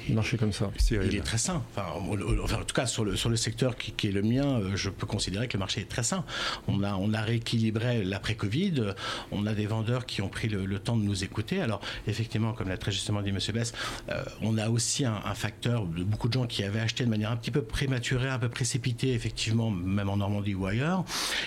marchés 0.08 0.38
comme 0.38 0.52
ça. 0.52 0.70
Il 0.90 1.14
est 1.14 1.20
très 1.20 1.38
sain. 1.38 1.62
Enfin, 1.76 1.86
en 1.98 2.64
tout 2.64 2.74
cas, 2.74 2.86
sur 2.86 3.04
le, 3.04 3.16
sur 3.16 3.28
le 3.28 3.36
secteur 3.36 3.76
qui, 3.76 4.08
est 4.08 4.12
le 4.12 4.22
mien, 4.22 4.60
euh, 4.60 4.72
je 4.74 4.90
peux 4.90 5.06
considérer 5.06 5.48
que 5.48 5.54
le 5.54 5.60
marché 5.60 5.82
est 5.82 5.88
très 5.88 6.02
sain. 6.02 6.24
On 6.66 6.82
a, 6.82 6.94
on 6.94 7.12
a 7.12 7.20
rééquilibré 7.20 8.04
l'après-Covid. 8.04 8.94
On 9.32 9.46
a 9.46 9.54
des 9.54 9.66
vendeurs 9.66 10.06
qui 10.06 10.22
ont 10.22 10.28
pris 10.28 10.48
le, 10.48 10.78
temps 10.78 10.96
de 10.96 11.02
nous 11.02 11.24
écouter. 11.24 11.60
Alors, 11.60 11.80
effectivement, 12.06 12.52
comme 12.52 12.68
l'a 12.68 12.76
très 12.76 12.92
justement 12.92 13.22
dit 13.22 13.30
M. 13.30 13.38
Bess, 13.52 13.72
euh, 14.10 14.22
on 14.42 14.58
a 14.58 14.68
aussi 14.68 15.04
un, 15.04 15.20
facteur 15.34 15.84
de 15.84 16.02
beaucoup 16.02 16.28
de 16.28 16.32
gens 16.32 16.46
qui 16.46 16.62
avaient 16.64 16.80
acheté 16.80 17.04
de 17.04 17.10
manière 17.10 17.30
un 17.30 17.36
petit 17.36 17.50
peu 17.50 17.62
prématurée, 17.62 18.28
un 18.28 18.38
peu 18.38 18.48
précipitée, 18.48 19.12
effectivement, 19.12 19.70
même 19.70 20.08
en 20.08 20.16
Normandie 20.16 20.54
ou 20.54 20.66
ailleurs, 20.66 21.04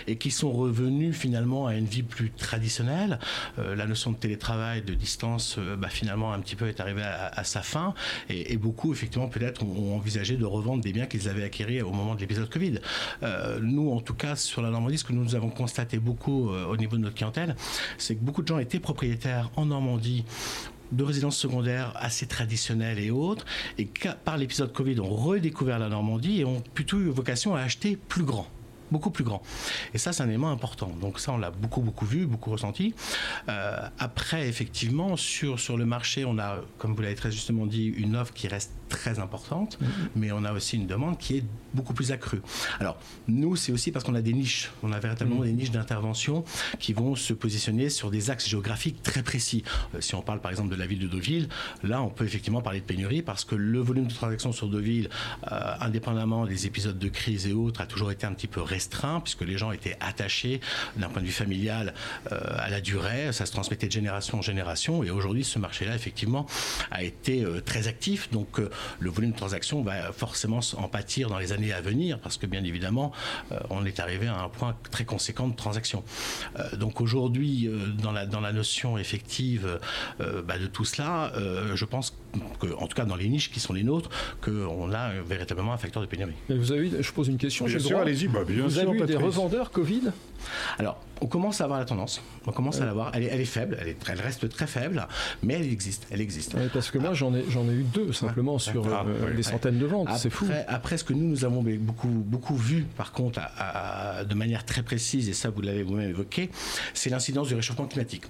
et 0.07 0.17
qui 0.17 0.29
sont 0.29 0.51
revenus 0.51 1.15
finalement 1.15 1.65
à 1.65 1.75
une 1.75 1.85
vie 1.85 2.03
plus 2.03 2.29
traditionnelle. 2.31 3.19
Euh, 3.58 3.75
la 3.75 3.86
notion 3.86 4.12
de 4.12 4.17
télétravail, 4.17 4.81
de 4.81 4.93
distance, 4.93 5.55
euh, 5.58 5.75
bah, 5.75 5.89
finalement 5.89 6.34
un 6.34 6.39
petit 6.39 6.55
peu 6.55 6.67
est 6.67 6.79
arrivée 6.79 7.03
à, 7.03 7.43
sa 7.43 7.62
fin 7.62 7.93
et, 8.29 8.58
beaucoup 8.58 8.91
effectivement 8.91 9.27
peut-être 9.27 9.63
ont, 9.63 9.96
envisagé 9.96 10.36
de 10.36 10.46
revendre 10.46 10.84
des 10.84 10.91
biens 10.91 11.05
qu'ils 11.05 11.29
avaient 11.29 11.43
acquis 11.43 11.60
au 11.81 11.91
moment 11.91 12.15
de 12.15 12.22
l'épisode 12.22 12.50
Covid. 12.50 12.79
Euh, 13.24 13.60
nous, 13.62 13.91
en 13.91 14.00
tout 14.00 14.13
cas, 14.13 14.36
sur 14.36 14.62
la 14.62 14.69
Normandie, 14.69 14.98
ce 14.98 15.03
que 15.03 15.13
nous 15.13 15.36
avons 15.36 15.50
constaté 15.50 16.00
beaucoup 16.00 16.50
au 16.50 16.77
niveau 16.77 16.96
de 16.96 17.01
notre 17.01 17.15
clientèle, 17.15 17.55
c'est 17.98 18.15
que 18.15 18.22
beaucoup 18.22 18.41
de 18.41 18.48
gens 18.48 18.60
étaient 18.60 18.80
propriétaires 18.80 19.49
en 19.56 19.65
Normandie 19.65 20.23
de 20.91 21.04
résidences 21.04 21.38
secondaires 21.38 21.93
assez 21.95 22.25
traditionnelles 22.25 22.99
et 22.99 23.12
autres, 23.12 23.45
et 23.78 23.89
par 24.23 24.38
l'épisode 24.38 24.71
Covid 24.71 24.99
ont 24.99 25.13
redécouvert 25.13 25.80
la 25.80 25.89
Normandie 25.89 26.39
et 26.39 26.45
ont 26.45 26.62
plutôt 26.73 26.99
eu 26.99 27.10
vocation 27.10 27.56
à 27.56 27.62
acheter 27.62 27.97
plus 27.97 28.23
grand 28.23 28.47
beaucoup 28.91 29.12
plus 29.12 29.23
grand. 29.23 29.41
Et 29.93 29.97
ça, 29.97 30.13
c'est 30.13 30.23
un 30.23 30.28
élément 30.28 30.52
important. 30.52 30.91
Donc 31.02 31.19
ça, 31.19 31.32
on 31.32 31.38
l'a 31.38 31.52
beaucoup, 31.52 31.82
beaucoup 31.82 32.06
vu, 32.06 32.25
beaucoup 32.25 32.52
ressenti. 32.52 32.93
Euh, 33.47 33.88
après, 33.99 34.47
effectivement, 34.47 35.15
sur, 35.15 35.60
sur 35.60 35.78
le 35.78 35.86
marché, 35.86 36.25
on 36.25 36.38
a, 36.39 36.60
comme 36.78 36.95
vous 36.95 37.02
l'avez 37.02 37.15
très 37.15 37.32
justement 37.32 37.65
dit, 37.65 37.86
une 37.86 38.15
offre 38.15 38.34
qui 38.34 38.47
reste 38.47 38.71
très 38.89 39.19
importante, 39.19 39.78
mm-hmm. 39.80 39.88
mais 40.15 40.32
on 40.32 40.43
a 40.43 40.54
aussi 40.54 40.75
une 40.78 40.88
demande 40.88 41.17
qui 41.17 41.38
est 41.38 41.43
beaucoup 41.73 41.93
plus 41.93 42.12
accrue. 42.12 42.41
Alors, 42.79 42.97
nous, 43.27 43.55
c'est 43.55 43.71
aussi 43.71 43.91
parce 43.91 44.05
qu'on 44.05 44.15
a 44.15 44.21
des 44.21 44.34
niches. 44.34 44.71
On 44.84 44.91
a 44.91 44.99
véritablement 44.99 45.41
mm-hmm. 45.41 45.45
des 45.45 45.53
niches 45.53 45.71
d'intervention 45.71 46.43
qui 46.79 46.93
vont 46.93 47.15
se 47.15 47.34
positionner 47.34 47.89
sur 47.89 48.12
des 48.12 48.29
axes 48.29 48.47
géographiques 48.47 49.01
très 49.03 49.23
précis. 49.23 49.63
Euh, 49.95 50.01
si 50.01 50.15
on 50.15 50.21
parle 50.21 50.41
par 50.41 50.51
exemple 50.51 50.69
de 50.69 50.75
la 50.75 50.86
ville 50.86 50.99
de 50.99 51.08
Deauville, 51.08 51.49
là, 51.84 52.01
on 52.01 52.10
peut 52.10 52.25
effectivement 52.25 52.62
parler 52.62 52.79
de 52.79 52.86
pénurie 52.86 53.21
parce 53.21 53.45
que 53.45 53.55
le 53.55 53.79
volume 53.79 54.08
de 54.08 54.13
transactions 54.13 54.51
sur 54.51 54.67
Deauville, 54.67 55.10
euh, 55.51 55.73
indépendamment 55.79 56.45
des 56.45 56.65
épisodes 56.65 56.97
de 56.97 57.10
crise 57.10 57.47
et 57.47 57.53
autres, 57.53 57.82
a 57.82 57.86
toujours 57.86 58.12
été 58.12 58.25
un 58.25 58.34
petit 58.34 58.47
peu 58.47 58.62
restreint 58.62 59.19
puisque 59.19 59.41
les 59.41 59.58
gens 59.58 59.71
étaient 59.71 59.97
attachés 59.99 60.62
d'un 60.97 61.10
point 61.10 61.21
de 61.21 61.27
vue 61.27 61.34
familial 61.34 61.93
euh, 62.32 62.39
à 62.58 62.69
la 62.69 62.82
durée. 62.82 63.32
Ça 63.32 63.45
se 63.45 63.51
transmettait 63.51 63.88
de 63.88 63.91
génération 63.91 64.39
en 64.39 64.41
génération 64.41 65.03
et 65.03 65.12
aujourd'hui, 65.12 65.43
ce 65.43 65.60
marché-là, 65.60 65.95
effectivement, 65.95 66.45
a 66.91 67.03
été 67.03 67.45
très 67.65 67.88
actif. 67.88 68.32
Donc, 68.32 68.60
le 68.99 69.10
volume 69.10 69.32
de 69.32 69.36
transactions 69.36 69.82
va 69.82 70.12
forcément 70.12 70.60
en 70.77 70.88
pâtir 70.88 71.29
dans 71.29 71.39
les 71.39 71.51
années 71.51 71.59
à 71.74 71.82
venir 71.82 72.19
parce 72.19 72.38
que 72.38 72.45
bien 72.45 72.63
évidemment, 72.63 73.12
euh, 73.52 73.60
on 73.69 73.86
est 73.86 74.00
arrivé 74.00 74.28
à 74.28 74.41
un 74.41 74.50
point 74.50 74.76
très 74.91 75.06
conséquent 75.06 75.48
de 75.48 75.56
transactions. 75.56 76.04
Euh, 76.58 76.76
donc 76.76 77.02
aujourd'hui, 77.02 77.67
euh, 77.67 77.88
dans, 78.02 78.12
la, 78.12 78.26
dans 78.26 78.39
la 78.39 78.54
notion 78.54 78.98
effective 78.98 79.80
bah, 80.19 80.58
de 80.58 80.67
tout 80.67 80.86
cela, 80.86 81.32
je 81.76 81.86
pense 81.86 82.15
que, 82.60 82.67
en 82.76 82.88
tout 82.88 82.95
cas 82.95 83.06
dans 83.06 83.15
les 83.15 83.28
niches 83.30 83.52
qui 83.52 83.60
sont 83.60 83.74
les 83.74 83.84
nôtres, 83.84 84.10
qu'on 84.41 84.91
a 84.93 85.12
véritablement 85.22 85.74
un 85.74 85.78
facteur 85.78 86.02
de 86.02 86.08
pénurie. 86.08 86.34
Mais 86.50 86.56
vous 86.56 86.72
avez, 86.72 87.02
je 87.02 87.12
pose 87.12 87.28
une 87.28 87.38
question. 87.38 87.65
Bien 87.65 87.80
sûr, 87.80 88.00
allez-y. 88.00 88.28
Bah, 88.28 88.39
vous 88.48 88.78
avez 88.78 88.98
eu 88.98 89.06
des 89.06 89.15
revendeurs 89.15 89.72
Covid? 89.72 90.12
Alors, 90.78 91.02
on 91.22 91.28
commence 91.28 91.62
à 91.62 91.65
avoir 91.65 91.80
la 91.80 91.86
tendance. 91.86 92.22
On 92.45 92.52
commence 92.52 92.80
à 92.80 92.86
l'avoir. 92.86 93.12
Elle, 93.13 93.24
elle, 93.24 93.41
est 93.41 93.45
faible, 93.45 93.78
elle, 93.80 93.89
est, 93.89 93.98
elle, 94.10 94.22
reste 94.22 94.48
très 94.50 94.67
faible, 94.67 95.06
mais 95.43 95.56
elle 95.56 95.72
existe. 95.72 96.08
Elle 96.12 96.22
existe. 96.22 96.56
parce 96.74 96.91
que 96.91 96.98
moi, 96.98 97.13
j'en 97.13 97.34
ai, 97.34 97.43
j'en 97.50 97.67
ai 97.67 97.74
eu 97.74 97.84
deux 97.84 98.13
simplement 98.13 98.58
sur 98.58 98.88
ah, 98.93 99.06
euh, 99.08 99.34
des 99.34 99.43
centaines 99.43 99.80
de 99.80 99.86
ventes. 99.86 100.10
C'est 100.17 100.30
fou. 100.30 100.48
Après, 100.67 100.98
ce 100.98 101.04
que 101.04 101.13
nous, 101.13 101.28
nous 101.28 101.45
avons 101.45 101.48
beaucoup, 101.49 102.07
beaucoup 102.07 102.55
vu, 102.55 102.85
par 102.97 103.12
contre, 103.12 103.39
de 104.27 104.33
manière 104.33 104.65
très 104.65 104.83
précise, 104.83 105.29
et 105.29 105.33
ça, 105.33 105.49
vous 105.49 105.62
l'avez 105.62 105.83
vous-même 105.83 106.09
évoqué, 106.09 106.49
c'est 106.93 107.09
l'incidence 107.09 107.47
du 107.47 107.55
réchauffement 107.55 107.88
climatique. 107.88 108.23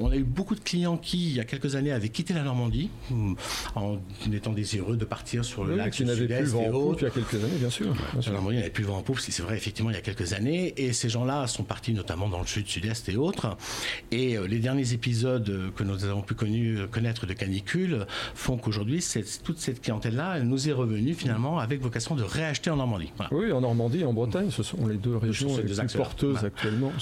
On 0.00 0.10
a 0.10 0.16
eu 0.16 0.24
beaucoup 0.24 0.54
de 0.54 0.60
clients 0.60 0.96
qui, 0.96 1.30
il 1.30 1.36
y 1.36 1.40
a 1.40 1.44
quelques 1.44 1.76
années, 1.76 1.92
avaient 1.92 2.08
quitté 2.08 2.34
la 2.34 2.42
Normandie 2.42 2.90
hmm, 3.10 3.34
en 3.74 3.98
étant 4.32 4.52
désireux 4.52 4.96
de 4.96 5.04
partir 5.04 5.44
sur 5.44 5.64
le 5.64 5.76
lac 5.76 5.92
qui 5.92 6.04
n'avait 6.04 6.26
plus 6.26 6.36
le 6.36 6.44
vent 6.44 6.66
en 6.66 6.70
poupe 6.70 7.00
il 7.00 7.04
y 7.04 7.06
a 7.06 7.10
quelques 7.10 7.34
années, 7.34 7.58
bien 7.58 7.70
sûr. 7.70 7.94
La 8.14 8.32
Normandie 8.32 8.56
n'avait 8.56 8.70
plus 8.70 8.82
le 8.82 8.88
vent 8.88 8.98
en 8.98 9.02
poupe, 9.02 9.20
c'est 9.20 9.42
vrai, 9.42 9.56
effectivement, 9.56 9.90
il 9.90 9.94
y 9.94 9.98
a 9.98 10.02
quelques 10.02 10.32
années, 10.32 10.74
et 10.76 10.92
ces 10.92 11.08
gens-là 11.08 11.46
sont 11.46 11.64
partis 11.64 11.92
notamment 11.92 12.28
dans 12.28 12.40
le 12.40 12.46
sud, 12.46 12.66
sud-est 12.66 13.08
et 13.08 13.16
autres. 13.16 13.56
Et 14.10 14.36
euh, 14.36 14.46
les 14.46 14.58
derniers 14.58 14.92
épisodes 14.92 15.72
que 15.74 15.82
nous 15.82 16.04
avons 16.04 16.22
pu 16.22 16.34
connaître 16.34 17.26
de 17.26 17.32
canicule 17.32 18.06
font 18.34 18.56
qu'aujourd'hui, 18.56 19.04
toute 19.44 19.58
cette 19.58 19.80
clientèle-là, 19.80 20.34
elle 20.36 20.48
nous 20.48 20.68
est 20.68 20.72
revenue 20.72 21.14
finalement 21.14 21.58
avec 21.58 21.80
vocation 21.80 22.14
de 22.14 22.22
réacheter 22.22 22.61
en 22.70 22.76
Normandie. 22.76 23.12
Oui, 23.30 23.52
en 23.52 23.60
Normandie 23.60 24.00
et 24.00 24.04
en 24.04 24.12
Bretagne, 24.12 24.50
ce 24.50 24.62
sont 24.62 24.86
les 24.86 24.96
deux 24.96 25.16
régions 25.16 25.56
les 25.56 25.64
plus 25.64 25.96
porteuses 25.96 26.44
actuellement. 26.44 26.92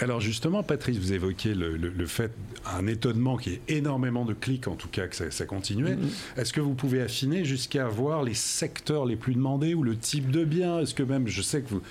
alors 0.00 0.20
justement, 0.20 0.62
Patrice, 0.62 0.98
vous 0.98 1.12
évoquiez 1.12 1.54
le, 1.54 2.06
fait, 2.06 2.32
un 2.66 2.86
étonnement 2.86 3.36
qui 3.36 3.50
est 3.50 3.60
énormément 3.68 4.24
de 4.24 4.34
clics, 4.34 4.68
en 4.68 4.74
tout 4.74 4.88
cas 4.88 5.06
que 5.06 5.30
ça, 5.30 5.46
continuait. 5.46 5.94
Mm-hmm. 5.94 6.40
Est-ce 6.40 6.52
que 6.52 6.60
vous 6.60 6.74
pouvez 6.74 7.02
affiner 7.02 7.44
jusqu'à 7.44 7.88
voir 7.88 8.22
les 8.22 8.34
secteurs 8.34 9.06
les 9.06 9.16
plus 9.16 9.34
demandés 9.34 9.74
ou 9.74 9.82
le 9.82 9.96
type 9.96 10.30
de 10.30 10.44
bien 10.44 10.80
Est-ce 10.80 10.94
que 10.94 11.02
même, 11.02 11.28
je 11.28 11.42
sais 11.42 11.62
que 11.62 11.68
vous, 11.68 11.82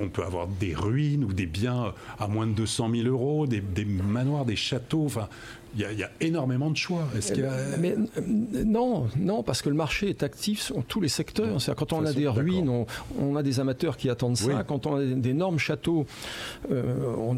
on 0.00 0.08
peut 0.08 0.24
avoir 0.24 0.46
des 0.46 0.74
ruines 0.74 1.24
ou 1.24 1.32
des 1.32 1.46
biens 1.46 1.92
à 2.18 2.28
moins 2.28 2.46
de 2.46 2.52
200 2.52 2.90
000 2.94 3.08
euros, 3.08 3.46
des, 3.46 3.62
manoirs, 3.84 4.44
des 4.44 4.56
châteaux. 4.56 5.04
Enfin, 5.04 5.28
il 5.74 5.80
y, 5.80 6.02
a, 6.02 6.10
énormément 6.20 6.70
de 6.70 6.76
choix. 6.76 7.06
Est-ce 7.16 7.32
qu'il 7.32 7.48
Mais 7.78 7.94
non, 8.64 9.06
non, 9.16 9.42
parce 9.42 9.62
que 9.62 9.68
le 9.68 9.74
marché 9.74 10.08
est 10.08 10.22
actif 10.22 10.60
sur 10.60 10.84
tous 10.84 11.00
les 11.00 11.08
secteurs. 11.08 11.58
quand 11.76 11.92
on 11.92 12.04
a 12.04 12.12
des 12.12 12.28
ruines, 12.28 12.86
on, 13.18 13.36
a 13.36 13.42
des 13.42 13.60
amateurs 13.60 13.96
qui 13.96 14.10
attendent 14.10 14.36
ça. 14.36 14.64
Quand 14.64 14.86
on 14.86 14.96
a 14.96 15.04
d'énormes 15.04 15.58
châteaux, 15.58 16.06
on, 16.70 17.36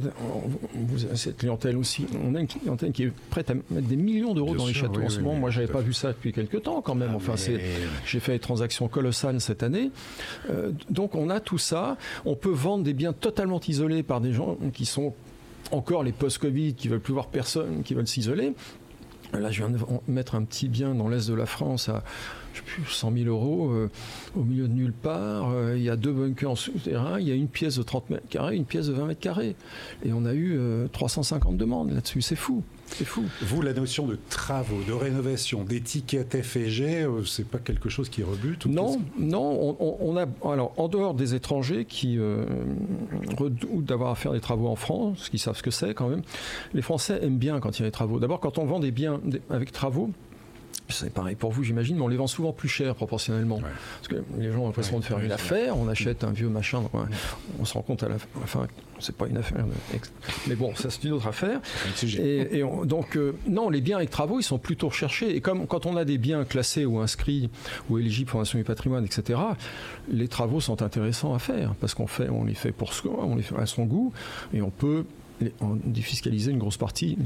cette 1.14 1.38
clientèle 1.38 1.76
aussi, 1.76 2.06
on 2.24 2.34
a 2.34 2.40
une 2.40 2.46
clientèle 2.46 2.92
qui 2.92 3.04
est 3.04 3.12
prête 3.30 3.50
à 3.50 3.54
mettre 3.54 3.88
des 3.88 3.96
millions 3.96 4.34
d'euros 4.34 4.54
dans 4.54 4.66
les 4.66 4.74
châteaux 4.74 5.02
en 5.02 5.08
ce 5.08 5.20
moment. 5.20 5.34
Moi, 5.34 5.50
j'avais 5.50 5.66
pas 5.66 5.80
vu 5.80 5.92
ça 5.92 6.08
depuis 6.08 6.32
quelques 6.32 6.62
temps 6.62 6.80
quand 6.80 6.94
même. 6.94 7.10
Ah, 7.12 7.16
enfin, 7.16 7.34
j'ai 8.06 8.20
fait 8.20 8.32
des 8.32 8.38
transactions 8.38 8.88
colossales 8.88 9.40
cette 9.40 9.62
année. 9.62 9.90
donc, 10.90 11.14
on 11.14 11.28
a 11.30 11.40
tout 11.40 11.58
ça. 11.58 11.96
On 12.24 12.34
peut 12.34 12.50
vendre 12.50 12.84
des 12.84 12.94
biens 12.94 13.12
totalement 13.12 13.60
isolés 13.68 14.02
par 14.02 14.20
des 14.20 14.32
gens 14.32 14.56
qui 14.72 14.86
sont 14.86 15.14
encore 15.72 16.02
les 16.02 16.12
post-Covid 16.12 16.74
qui 16.74 16.88
veulent 16.88 17.00
plus 17.00 17.14
voir 17.14 17.26
personne, 17.26 17.82
qui 17.82 17.94
veulent 17.94 18.06
s'isoler. 18.06 18.54
Là, 19.32 19.50
je 19.50 19.64
viens 19.64 19.70
de 19.70 19.78
mettre 20.08 20.34
un 20.34 20.44
petit 20.44 20.68
bien 20.68 20.94
dans 20.94 21.08
l'est 21.08 21.28
de 21.28 21.34
la 21.34 21.46
France 21.46 21.88
à 21.88 22.04
plus, 22.60 22.84
100 22.86 23.12
000 23.12 23.24
euros 23.28 23.70
euh, 23.70 23.90
au 24.36 24.42
milieu 24.42 24.68
de 24.68 24.74
nulle 24.74 24.92
part. 24.92 25.50
Euh, 25.50 25.74
il 25.76 25.82
y 25.82 25.88
a 25.88 25.96
deux 25.96 26.12
bunkers 26.12 26.50
en 26.50 26.54
souterrain, 26.54 27.18
il 27.18 27.26
y 27.26 27.32
a 27.32 27.34
une 27.34 27.48
pièce 27.48 27.76
de 27.76 27.82
30 27.82 28.10
mètres 28.10 28.28
carrés, 28.28 28.56
une 28.56 28.66
pièce 28.66 28.88
de 28.88 28.92
20 28.92 29.06
mètres 29.06 29.20
carrés. 29.20 29.56
Et 30.04 30.12
on 30.12 30.26
a 30.26 30.34
eu 30.34 30.58
350 30.92 31.54
euh, 31.54 31.56
demandes 31.56 31.92
là-dessus. 31.92 32.20
C'est 32.20 32.36
fou. 32.36 32.62
C'est 32.94 33.04
fou. 33.04 33.24
Vous, 33.42 33.62
la 33.62 33.72
notion 33.72 34.06
de 34.06 34.18
travaux, 34.28 34.82
de 34.86 34.92
rénovation, 34.92 35.64
d'étiquette 35.64 36.42
FG, 36.42 37.06
c'est 37.26 37.46
pas 37.46 37.58
quelque 37.58 37.88
chose 37.88 38.08
qui 38.08 38.22
rebute 38.22 38.66
Non, 38.66 39.00
non. 39.18 39.76
On, 39.80 40.16
a 40.16 40.26
alors 40.44 40.72
en 40.76 40.88
dehors 40.88 41.14
des 41.14 41.34
étrangers 41.34 41.84
qui 41.84 42.18
redoutent 43.38 43.84
d'avoir 43.84 44.10
à 44.10 44.14
faire 44.14 44.32
des 44.32 44.40
travaux 44.40 44.68
en 44.68 44.76
France, 44.76 45.28
qui 45.30 45.38
savent 45.38 45.56
ce 45.56 45.62
que 45.62 45.70
c'est 45.70 45.94
quand 45.94 46.08
même. 46.08 46.22
Les 46.74 46.82
Français 46.82 47.20
aiment 47.22 47.38
bien 47.38 47.60
quand 47.60 47.78
il 47.78 47.82
y 47.82 47.84
a 47.84 47.88
des 47.88 47.92
travaux. 47.92 48.18
D'abord, 48.18 48.40
quand 48.40 48.58
on 48.58 48.64
vend 48.66 48.80
des 48.80 48.90
biens 48.90 49.20
avec 49.50 49.72
travaux, 49.72 50.10
c'est 50.92 51.10
pareil 51.10 51.36
pour 51.36 51.50
vous, 51.50 51.62
j'imagine, 51.62 51.96
mais 51.96 52.02
on 52.02 52.08
les 52.08 52.16
vend 52.16 52.26
souvent 52.26 52.52
plus 52.52 52.68
cher 52.68 52.94
proportionnellement. 52.94 53.60
Parce 53.60 54.08
que 54.08 54.24
les 54.38 54.52
gens 54.52 54.60
ont 54.60 54.66
l'impression 54.66 54.98
de 54.98 55.04
faire 55.04 55.18
une 55.18 55.32
affaire, 55.32 55.76
on 55.76 55.88
achète 55.88 56.24
un 56.24 56.32
vieux 56.32 56.48
machin, 56.48 56.82
on 57.58 57.64
se 57.64 57.74
rend 57.74 57.82
compte 57.82 58.02
à 58.02 58.08
la 58.08 58.18
fin, 58.18 58.66
c'est 58.98 59.16
pas 59.16 59.26
une 59.26 59.36
affaire, 59.36 59.64
mais 60.46 60.54
bon, 60.54 60.74
ça 60.74 60.90
c'est 60.90 61.04
une 61.04 61.12
autre 61.12 61.26
affaire. 61.26 61.60
Et, 62.02 62.62
donc, 62.84 63.16
euh, 63.16 63.34
non, 63.48 63.68
les 63.68 63.80
biens 63.80 63.96
avec 63.96 64.10
travaux, 64.10 64.38
ils 64.38 64.44
sont 64.44 64.58
plutôt 64.58 64.88
recherchés. 64.88 65.34
Et 65.34 65.40
comme 65.40 65.66
quand 65.66 65.86
on 65.86 65.96
a 65.96 66.04
des 66.04 66.18
biens 66.18 66.44
classés 66.44 66.84
ou 66.84 66.98
inscrits 67.00 67.50
ou 67.90 67.98
éligibles 67.98 68.30
pour 68.30 68.40
l'instant 68.40 68.58
du 68.58 68.64
patrimoine, 68.64 69.04
etc., 69.04 69.40
les 70.08 70.28
travaux 70.28 70.60
sont 70.60 70.82
intéressants 70.82 71.34
à 71.34 71.38
faire 71.38 71.74
parce 71.80 71.94
qu'on 71.94 72.06
fait, 72.06 72.28
on 72.28 72.44
les 72.44 72.54
fait 72.54 72.72
pour 72.72 72.92
soi, 72.92 73.24
on 73.24 73.34
les 73.34 73.42
fait 73.42 73.56
à 73.56 73.66
son 73.66 73.84
goût, 73.84 74.12
et 74.54 74.62
on 74.62 74.70
peut 74.70 75.04
défiscaliser 75.84 76.52
une 76.52 76.58
grosse 76.58 76.76
partie 76.76 77.18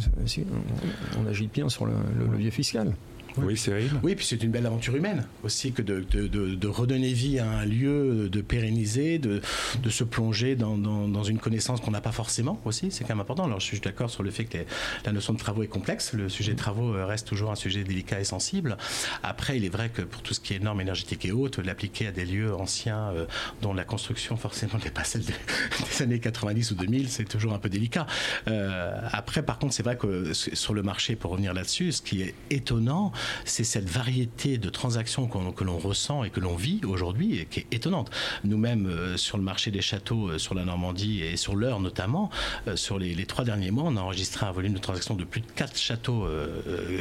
on, 1.18 1.26
agit 1.26 1.48
bien 1.52 1.68
sur 1.68 1.86
le 1.86 1.92
levier 2.30 2.50
fiscal. 2.50 2.94
Oui, 3.38 3.56
Cyril. 3.56 3.90
Oui, 4.02 4.14
puis 4.14 4.24
c'est 4.24 4.42
une 4.42 4.50
belle 4.50 4.66
aventure 4.66 4.96
humaine 4.96 5.26
aussi 5.44 5.72
que 5.72 5.82
de, 5.82 6.00
de, 6.10 6.26
de, 6.26 6.68
redonner 6.68 7.12
vie 7.12 7.38
à 7.38 7.48
un 7.48 7.64
lieu, 7.64 8.28
de 8.28 8.40
pérenniser, 8.40 9.18
de, 9.18 9.40
de 9.82 9.90
se 9.90 10.04
plonger 10.04 10.56
dans, 10.56 10.76
dans, 10.76 11.22
une 11.22 11.38
connaissance 11.38 11.80
qu'on 11.80 11.90
n'a 11.90 12.00
pas 12.00 12.12
forcément 12.12 12.60
aussi. 12.64 12.90
C'est 12.90 13.04
quand 13.04 13.14
même 13.14 13.20
important. 13.20 13.44
Alors 13.44 13.60
je 13.60 13.66
suis 13.66 13.80
d'accord 13.80 14.10
sur 14.10 14.22
le 14.22 14.30
fait 14.30 14.44
que 14.44 14.58
la 15.04 15.12
notion 15.12 15.32
de 15.32 15.38
travaux 15.38 15.62
est 15.62 15.68
complexe. 15.68 16.12
Le 16.12 16.28
sujet 16.28 16.52
de 16.52 16.58
travaux 16.58 16.94
euh, 16.94 17.06
reste 17.06 17.26
toujours 17.26 17.50
un 17.50 17.56
sujet 17.56 17.84
délicat 17.84 18.20
et 18.20 18.24
sensible. 18.24 18.76
Après, 19.22 19.56
il 19.56 19.64
est 19.64 19.70
vrai 19.70 19.88
que 19.88 20.02
pour 20.02 20.22
tout 20.22 20.34
ce 20.34 20.40
qui 20.40 20.54
est 20.54 20.58
normes 20.58 20.80
énergétiques 20.80 21.24
et 21.24 21.32
hautes, 21.32 21.58
l'appliquer 21.58 22.08
à 22.08 22.12
des 22.12 22.24
lieux 22.24 22.54
anciens 22.54 23.10
euh, 23.10 23.26
dont 23.62 23.74
la 23.74 23.84
construction 23.84 24.36
forcément 24.36 24.78
n'est 24.84 24.90
pas 24.90 25.04
celle 25.04 25.22
des 25.24 26.02
années 26.02 26.20
90 26.20 26.72
ou 26.72 26.74
2000, 26.74 27.08
c'est 27.08 27.24
toujours 27.24 27.52
un 27.52 27.58
peu 27.58 27.68
délicat. 27.68 28.06
Euh, 28.48 28.98
après, 29.12 29.42
par 29.42 29.58
contre, 29.58 29.74
c'est 29.74 29.82
vrai 29.82 29.96
que 29.96 30.32
sur 30.32 30.74
le 30.74 30.82
marché, 30.82 31.16
pour 31.16 31.32
revenir 31.32 31.54
là-dessus, 31.54 31.92
ce 31.92 32.02
qui 32.02 32.22
est 32.22 32.34
étonnant, 32.50 33.12
c'est 33.44 33.64
cette 33.64 33.88
variété 33.88 34.58
de 34.58 34.68
transactions 34.68 35.26
que 35.26 35.64
l'on 35.64 35.78
ressent 35.78 36.24
et 36.24 36.30
que 36.30 36.40
l'on 36.40 36.56
vit 36.56 36.80
aujourd'hui 36.84 37.40
et 37.40 37.46
qui 37.46 37.60
est 37.60 37.74
étonnante. 37.74 38.10
Nous-mêmes, 38.44 38.86
euh, 38.86 39.16
sur 39.16 39.36
le 39.36 39.42
marché 39.42 39.70
des 39.70 39.80
châteaux, 39.80 40.28
euh, 40.28 40.38
sur 40.38 40.54
la 40.54 40.64
Normandie 40.64 41.22
et 41.22 41.36
sur 41.36 41.56
l'Eure 41.56 41.80
notamment, 41.80 42.30
euh, 42.68 42.76
sur 42.76 42.98
les, 42.98 43.26
trois 43.26 43.44
derniers 43.44 43.70
mois, 43.70 43.84
on 43.86 43.96
a 43.96 44.00
enregistré 44.00 44.46
un 44.46 44.52
volume 44.52 44.74
de 44.74 44.78
transactions 44.78 45.14
de 45.14 45.24
plus 45.24 45.40
de 45.40 45.50
quatre 45.54 45.76
châteaux 45.76 46.26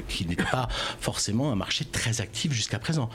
qui 0.07 0.25
n'est 0.25 0.35
pas 0.35 0.67
forcément 0.99 1.51
un 1.51 1.55
marché 1.55 1.85
très 1.85 2.21
actif 2.21 2.51
jusqu'à 2.51 2.79
présent. 2.79 3.09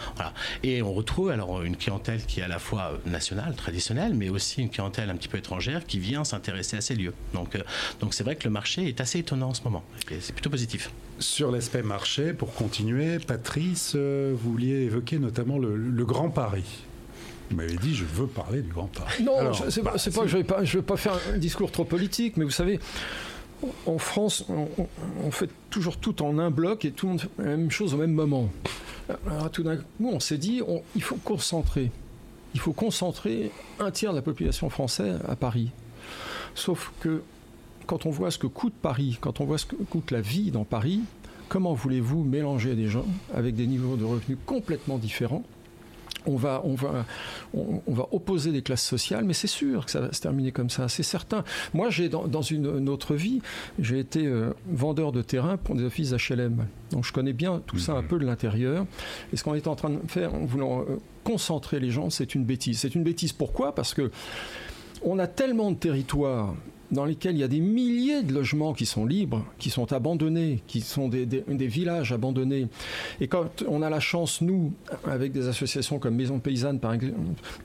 Et 0.62 0.82
on 0.82 0.92
retrouve 0.92 1.30
alors 1.30 1.62
une 1.62 1.76
clientèle 1.76 2.24
qui 2.24 2.40
est 2.40 2.42
à 2.42 2.48
la 2.48 2.58
fois 2.58 2.92
nationale, 3.06 3.54
traditionnelle, 3.56 4.14
mais 4.14 4.28
aussi 4.28 4.60
une 4.60 4.70
clientèle 4.70 5.10
un 5.10 5.16
petit 5.16 5.28
peu 5.28 5.38
étrangère 5.38 5.86
qui 5.86 5.98
vient 5.98 6.24
s'intéresser 6.24 6.76
à 6.76 6.80
ces 6.80 6.94
lieux. 6.94 7.14
Donc, 7.34 7.58
donc 8.00 8.14
c'est 8.14 8.24
vrai 8.24 8.36
que 8.36 8.44
le 8.44 8.50
marché 8.50 8.88
est 8.88 9.00
assez 9.00 9.18
étonnant 9.18 9.48
en 9.48 9.54
ce 9.54 9.62
moment. 9.62 9.82
C'est 10.20 10.32
plutôt 10.32 10.50
positif. 10.50 10.90
Sur 11.18 11.50
l'aspect 11.50 11.82
marché, 11.82 12.32
pour 12.32 12.54
continuer, 12.54 12.99
Patrice, 13.26 13.92
euh, 13.96 14.34
vous 14.36 14.52
vouliez 14.52 14.82
évoquer 14.82 15.18
notamment 15.18 15.58
le, 15.58 16.04
Grand 16.04 16.30
Paris. 16.30 16.84
Vous 17.50 17.56
m'avez 17.56 17.76
dit, 17.76 17.94
je 17.94 18.04
veux 18.04 18.26
parler 18.26 18.62
du 18.62 18.70
Grand 18.70 18.86
Paris. 18.86 19.22
Non, 19.22 19.52
c'est 19.68 19.82
pas, 19.82 19.92
que 19.92 20.28
je 20.28 20.38
ne 20.38 20.42
veux, 20.76 20.82
pas 20.82 20.96
faire 20.96 21.18
un 21.32 21.38
discours 21.38 21.72
trop 21.72 21.84
politique, 21.84 22.36
mais 22.36 22.44
vous 22.44 22.50
savez, 22.50 22.78
en 23.86 23.98
France, 23.98 24.44
on, 24.48 25.30
fait 25.30 25.50
toujours 25.68 25.96
tout 25.96 26.22
en 26.22 26.38
un 26.38 26.50
bloc 26.50 26.84
et 26.84 26.92
tout 26.92 27.06
le 27.06 27.10
monde 27.10 27.20
fait 27.20 27.28
la 27.38 27.56
même 27.56 27.70
chose 27.70 27.94
au 27.94 27.96
même 27.96 28.12
moment. 28.12 28.48
Alors 29.26 29.50
tout 29.50 29.62
d'un 29.62 29.76
coup, 29.76 29.84
on 30.04 30.20
s'est 30.20 30.38
dit, 30.38 30.62
il 30.94 31.02
faut 31.02 31.16
concentrer. 31.16 31.90
Il 32.54 32.60
faut 32.60 32.72
concentrer 32.72 33.50
un 33.78 33.90
tiers 33.90 34.12
de 34.12 34.16
la 34.16 34.22
population 34.22 34.70
française 34.70 35.18
à 35.28 35.36
Paris. 35.36 35.70
Sauf 36.54 36.92
que 37.00 37.22
quand 37.86 38.06
on 38.06 38.10
voit 38.10 38.30
ce 38.30 38.38
que 38.38 38.46
coûte 38.46 38.74
Paris, 38.80 39.18
quand 39.20 39.40
on 39.40 39.44
voit 39.44 39.58
ce 39.58 39.66
que 39.66 39.76
coûte 39.76 40.10
la 40.10 40.20
vie 40.20 40.50
dans 40.50 40.64
Paris, 40.64 41.00
comment 41.50 41.74
voulez-vous 41.74 42.24
mélanger 42.24 42.74
des 42.74 42.86
gens 42.86 43.04
avec 43.34 43.54
des 43.54 43.66
niveaux 43.66 43.96
de 43.96 44.04
revenus 44.04 44.38
complètement 44.46 44.96
différents? 44.96 45.42
On 46.26 46.36
va, 46.36 46.60
on, 46.64 46.74
va, 46.74 47.06
on, 47.54 47.80
va 47.88 48.06
opposer 48.12 48.52
des 48.52 48.60
classes 48.60 48.84
sociales, 48.84 49.24
mais 49.24 49.32
c'est 49.32 49.46
sûr 49.46 49.86
que 49.86 49.90
ça 49.90 50.00
va 50.00 50.12
se 50.12 50.20
terminer 50.20 50.52
comme 50.52 50.68
ça, 50.68 50.86
c'est 50.86 51.02
certain. 51.02 51.44
Moi, 51.72 51.88
j'ai 51.88 52.10
dans, 52.10 52.42
une, 52.42 52.90
autre 52.90 53.14
vie, 53.14 53.40
j'ai 53.78 53.98
été 53.98 54.26
euh, 54.26 54.52
vendeur 54.70 55.12
de 55.12 55.22
terrain 55.22 55.56
pour 55.56 55.74
des 55.76 55.82
offices 55.82 56.12
HLM. 56.12 56.66
Donc 56.90 57.06
je 57.06 57.12
connais 57.12 57.32
bien 57.32 57.62
tout 57.66 57.78
ça 57.78 57.92
un 57.92 58.02
mhm. 58.02 58.08
peu 58.08 58.18
de 58.18 58.26
l'intérieur. 58.26 58.84
Et 59.32 59.36
ce 59.38 59.44
qu'on 59.44 59.54
est 59.54 59.66
en 59.66 59.76
train 59.76 59.90
de 59.90 59.98
faire 60.08 60.34
en 60.34 60.44
voulant 60.44 60.82
euh, 60.82 60.98
concentrer 61.24 61.80
les 61.80 61.90
gens, 61.90 62.10
c'est 62.10 62.34
une 62.34 62.44
bêtise. 62.44 62.80
C'est 62.80 62.94
une 62.94 63.02
bêtise 63.02 63.32
pourquoi? 63.32 63.74
Parce 63.74 63.94
que 63.94 64.10
on 65.02 65.18
a 65.18 65.26
tellement 65.26 65.70
de 65.70 65.76
territoires 65.76 66.54
dans 66.90 67.04
lesquels 67.04 67.36
il 67.36 67.40
y 67.40 67.44
a 67.44 67.48
des 67.48 67.60
milliers 67.60 68.22
de 68.22 68.32
logements 68.32 68.72
qui 68.72 68.86
sont 68.86 69.06
libres, 69.06 69.44
qui 69.58 69.70
sont 69.70 69.92
abandonnés, 69.92 70.62
qui 70.66 70.80
sont 70.80 71.08
des, 71.08 71.26
villages 71.48 72.12
abandonnés. 72.12 72.68
Et 73.20 73.28
quand 73.28 73.62
on 73.68 73.82
a 73.82 73.90
la 73.90 74.00
chance, 74.00 74.40
nous, 74.40 74.72
avec 75.04 75.32
des 75.32 75.48
associations 75.48 75.98
comme 75.98 76.16
Maison 76.16 76.38
Paysanne, 76.38 76.80
par 76.80 76.92
exemple, 76.92 77.14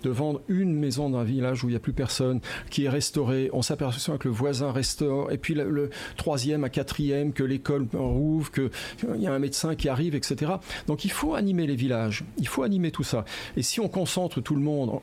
de 0.04 0.10
vendre 0.10 0.42
une 0.48 0.74
maison 0.74 1.10
dans 1.10 1.20
un 1.20 1.24
village 1.24 1.64
où 1.64 1.68
il 1.68 1.72
n'y 1.72 1.78
a 1.78 1.80
plus 1.80 1.94
personne, 1.94 2.40
qui 2.70 2.86
est 2.86 2.90
restaurée, 2.90 3.50
on 3.54 3.62
s'aperçoit 3.62 4.18
que 4.18 4.28
le 4.28 4.34
voisin 4.34 4.72
restaure, 4.72 5.32
et 5.32 5.38
puis 5.38 5.54
le, 5.54 5.90
troisième 6.18 6.64
à 6.64 6.70
quatrième, 6.70 7.34
que 7.34 7.44
l'école 7.44 7.88
rouvre, 7.94 8.52
qu'il 8.52 8.70
y 9.18 9.28
a 9.28 9.34
un 9.34 9.40
médecin 9.40 9.76
qui 9.76 9.90
arrive, 9.90 10.16
etc. 10.16 10.54
Donc 10.88 11.06
il 11.06 11.12
faut 11.12 11.36
animer 11.36 11.68
les 11.68 11.76
villages, 11.76 12.24
il 12.38 12.48
faut 12.48 12.64
animer 12.64 12.92
tout 12.92 13.04
ça. 13.04 13.26
Et 13.58 13.64
si 13.64 13.80
on 13.80 13.88
concentre 13.88 14.42
tout 14.42 14.56
le 14.56 14.62
monde, 14.62 15.00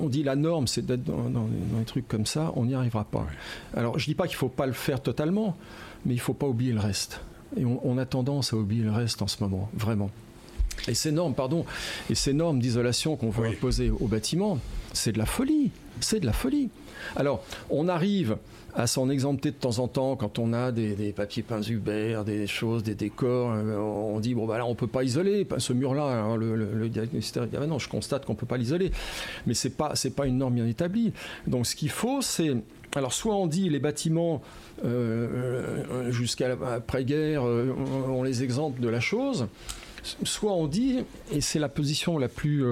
on, 0.00 0.08
dit 0.08 0.22
la 0.22 0.36
norme, 0.36 0.66
c'est 0.66 0.84
d'être 0.84 1.04
dans, 1.04 1.48
des 1.78 1.84
trucs 1.84 2.08
comme 2.08 2.26
ça, 2.26 2.52
on 2.56 2.64
n'y 2.64 2.74
arrivera 2.74 3.04
pas. 3.04 3.26
Alors, 3.76 3.98
je 3.98 4.04
ne 4.04 4.06
dis 4.06 4.14
pas 4.14 4.26
qu'il 4.26 4.36
ne 4.36 4.40
faut 4.40 4.48
pas 4.48 4.66
le 4.66 4.72
faire 4.72 5.00
totalement, 5.00 5.56
mais 6.04 6.14
il 6.14 6.18
ne 6.18 6.22
faut 6.22 6.34
pas 6.34 6.46
oublier 6.46 6.72
le 6.72 6.80
reste. 6.80 7.20
Et 7.56 7.64
on, 7.64 7.98
a 7.98 8.06
tendance 8.06 8.52
à 8.52 8.56
oublier 8.56 8.84
le 8.84 8.92
reste 8.92 9.22
en 9.22 9.26
ce 9.26 9.42
moment, 9.42 9.68
vraiment. 9.74 10.10
Et 10.86 10.94
ces 10.94 11.10
normes, 11.10 11.34
pardon, 11.34 11.64
et 12.08 12.14
ces 12.14 12.32
normes 12.32 12.60
d'isolation 12.60 13.16
qu'on 13.16 13.30
veut 13.30 13.46
imposer 13.46 13.90
aux 13.90 14.06
bâtiments, 14.06 14.58
c'est 14.92 15.12
de 15.12 15.18
la 15.18 15.26
folie. 15.26 15.72
C'est 16.00 16.20
de 16.20 16.26
la 16.26 16.32
folie. 16.32 16.70
Alors, 17.16 17.42
on 17.68 17.88
arrive 17.88 18.36
à 18.74 18.86
s'en 18.86 19.10
exempter 19.10 19.50
de 19.50 19.56
temps 19.56 19.78
en 19.78 19.88
temps 19.88 20.16
quand 20.16 20.38
on 20.38 20.52
a 20.52 20.72
des, 20.72 21.12
papiers 21.12 21.42
peints 21.42 21.62
Uber, 21.62 22.22
des 22.24 22.46
choses, 22.46 22.82
des 22.82 22.94
décors. 22.94 23.52
Euh, 23.52 23.76
on 23.78 24.20
dit 24.20 24.34
bon 24.34 24.46
bah 24.46 24.58
là 24.58 24.66
on 24.66 24.74
peut 24.74 24.86
pas 24.86 25.02
isoler 25.02 25.46
ce 25.58 25.72
mur-là. 25.72 26.04
Hein, 26.04 26.36
le, 26.36 26.54
le, 26.54 26.88
diagnostic 26.88 27.42
dit 27.42 27.56
ah, 27.60 27.66
non, 27.66 27.78
je 27.78 27.88
constate 27.88 28.24
qu'on 28.24 28.34
peut 28.34 28.46
pas 28.46 28.56
l'isoler, 28.56 28.92
mais 29.46 29.54
c'est 29.54 29.70
pas 29.70 29.92
c'est 29.94 30.10
pas 30.10 30.26
une 30.26 30.38
norme 30.38 30.54
bien 30.54 30.66
établie. 30.66 31.12
Donc 31.46 31.66
ce 31.66 31.74
qu'il 31.74 31.90
faut 31.90 32.22
c'est 32.22 32.52
alors 32.96 33.12
soit 33.12 33.36
on 33.36 33.46
dit 33.46 33.68
les 33.68 33.78
bâtiments 33.78 34.42
euh, 34.84 35.84
euh, 35.90 36.10
jusqu'à 36.10 36.48
l'après-guerre, 36.48 37.46
euh, 37.46 37.74
on 38.08 38.22
les 38.22 38.42
exempte 38.42 38.80
de 38.80 38.88
la 38.88 39.00
chose, 39.00 39.46
soit 40.02 40.52
on 40.52 40.66
dit, 40.66 41.04
et 41.32 41.40
c'est 41.40 41.58
la 41.58 41.68
position 41.68 42.18
la 42.18 42.28
plus 42.28 42.64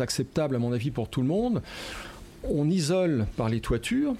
acceptable 0.00 0.56
à 0.56 0.58
mon 0.58 0.72
avis 0.72 0.90
pour 0.90 1.08
tout 1.08 1.22
le 1.22 1.28
monde, 1.28 1.62
on 2.44 2.68
isole 2.68 3.26
par 3.36 3.48
les 3.48 3.60
toitures, 3.60 4.14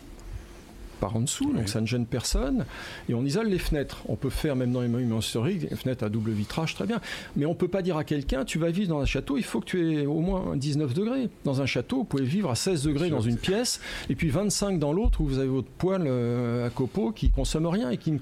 par 1.00 1.16
en 1.16 1.20
dessous, 1.20 1.52
donc 1.52 1.68
ça 1.68 1.80
ne 1.80 1.86
gêne 1.86 2.06
personne. 2.06 2.64
Et 3.08 3.14
on 3.14 3.24
isole 3.24 3.48
les 3.48 3.58
fenêtres. 3.58 4.02
On 4.08 4.16
peut 4.16 4.30
faire, 4.30 4.56
même 4.56 4.72
dans 4.72 4.80
les 4.80 4.88
monuments 4.88 5.18
historiques, 5.18 5.68
des 5.68 5.76
fenêtres 5.76 6.04
à 6.04 6.08
double 6.08 6.32
vitrage, 6.32 6.74
très 6.74 6.86
bien. 6.86 7.00
Mais 7.36 7.46
on 7.46 7.50
ne 7.50 7.54
peut 7.54 7.68
pas 7.68 7.82
dire 7.82 7.96
à 7.96 8.04
quelqu'un, 8.04 8.44
tu 8.44 8.58
vas 8.58 8.70
vivre 8.70 8.88
dans 8.88 9.00
un 9.00 9.06
château, 9.06 9.36
il 9.36 9.44
faut 9.44 9.60
que 9.60 9.66
tu 9.66 9.94
aies 9.94 10.06
au 10.06 10.20
moins 10.20 10.56
19 10.56 10.94
degrés. 10.94 11.28
Dans 11.44 11.60
un 11.60 11.66
château, 11.66 11.98
vous 11.98 12.04
pouvez 12.04 12.24
vivre 12.24 12.50
à 12.50 12.54
16 12.54 12.82
degrés 12.84 13.10
dans 13.10 13.20
une 13.20 13.36
pièce, 13.36 13.80
et 14.10 14.14
puis 14.14 14.30
25 14.30 14.78
dans 14.78 14.92
l'autre, 14.92 15.20
où 15.20 15.26
vous 15.26 15.38
avez 15.38 15.48
votre 15.48 15.68
poêle 15.68 16.04
euh, 16.06 16.66
à 16.66 16.70
copeaux 16.70 17.12
qui 17.12 17.30
consomme 17.30 17.66
rien 17.66 17.90
et 17.90 17.98
qui 17.98 18.12
ne, 18.12 18.18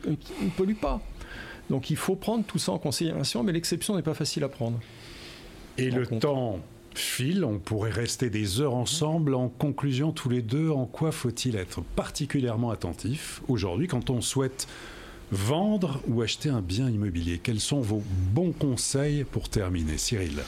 pollue 0.56 0.74
pas. 0.74 1.00
Donc 1.70 1.90
il 1.90 1.96
faut 1.96 2.16
prendre 2.16 2.44
tout 2.44 2.58
ça 2.58 2.72
en 2.72 2.78
considération, 2.78 3.42
mais 3.42 3.52
l'exception 3.52 3.96
n'est 3.96 4.02
pas 4.02 4.14
facile 4.14 4.44
à 4.44 4.48
prendre. 4.48 4.78
Et 5.78 5.90
le 5.90 6.06
temps 6.06 6.60
file, 6.98 7.44
on 7.44 7.59
pourrait 7.59 7.90
rester 7.90 8.30
des 8.30 8.61
heures 8.61 8.74
ensemble. 8.74 9.35
En 9.35 9.48
conclusion, 9.48 10.12
tous 10.12 10.28
les 10.28 10.42
deux, 10.42 10.70
en 10.70 10.87
quoi 10.87 11.12
faut-il 11.12 11.57
être 11.57 11.83
particulièrement 11.83 12.70
attentif 12.70 13.42
aujourd'hui 13.48 13.88
quand 13.88 14.11
on 14.11 14.20
souhaite 14.20 14.66
vendre 15.33 16.00
ou 16.07 16.22
acheter 16.22 16.48
un 16.48 16.61
bien 16.61 16.88
immobilier? 16.88 17.38
Quels 17.42 17.61
sont 17.61 17.80
vos 17.80 18.02
bons 18.33 18.52
conseils 18.52 19.24
pour 19.24 19.48
terminer? 19.48 19.98
Cyril 19.98 20.42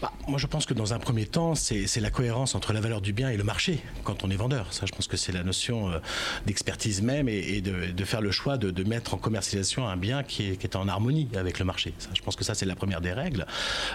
bah, 0.00 0.12
moi, 0.28 0.38
je 0.38 0.46
pense 0.46 0.64
que 0.64 0.74
dans 0.74 0.94
un 0.94 1.00
premier 1.00 1.26
temps, 1.26 1.56
c'est 1.56 2.00
la 2.00 2.10
cohérence 2.10 2.54
entre 2.54 2.72
la 2.72 2.80
valeur 2.80 3.00
du 3.00 3.12
bien 3.12 3.30
et 3.30 3.36
le 3.36 3.42
marché 3.42 3.80
quand 4.04 4.22
on 4.22 4.30
est 4.30 4.36
vendeur. 4.36 4.72
Ça, 4.72 4.86
je 4.86 4.92
pense 4.92 5.08
que 5.08 5.16
c'est 5.16 5.32
la 5.32 5.42
notion 5.42 5.90
euh, 5.90 5.98
d'expertise 6.46 7.02
même 7.02 7.28
et, 7.28 7.60
de, 7.60 8.04
faire 8.04 8.20
le 8.20 8.30
choix 8.30 8.58
de, 8.58 8.84
mettre 8.84 9.14
en 9.14 9.18
commercialisation 9.18 9.88
un 9.88 9.96
bien 9.96 10.22
qui 10.22 10.44
est, 10.44 10.76
en 10.76 10.86
harmonie 10.86 11.28
avec 11.34 11.58
le 11.58 11.64
marché. 11.64 11.94
Ça, 11.98 12.10
je 12.14 12.22
pense 12.22 12.36
que 12.36 12.44
ça, 12.44 12.54
c'est 12.54 12.66
la 12.66 12.76
première 12.76 13.00
des 13.00 13.12
règles. 13.12 13.46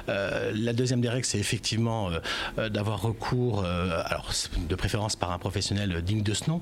Euh, 0.10 0.52
la 0.54 0.74
deuxième 0.74 1.00
des 1.00 1.08
règles, 1.08 1.26
c'est 1.26 1.39
effectivement 1.39 2.10
euh, 2.58 2.70
d'avoir 2.70 3.02
recours, 3.02 3.63
alors 3.63 4.32
de 4.58 4.76
préférence 4.76 5.16
par 5.16 5.32
un 5.32 5.39
professionnel 5.39 6.02
digne 6.02 6.22
de 6.22 6.34
ce 6.34 6.50
nom, 6.50 6.62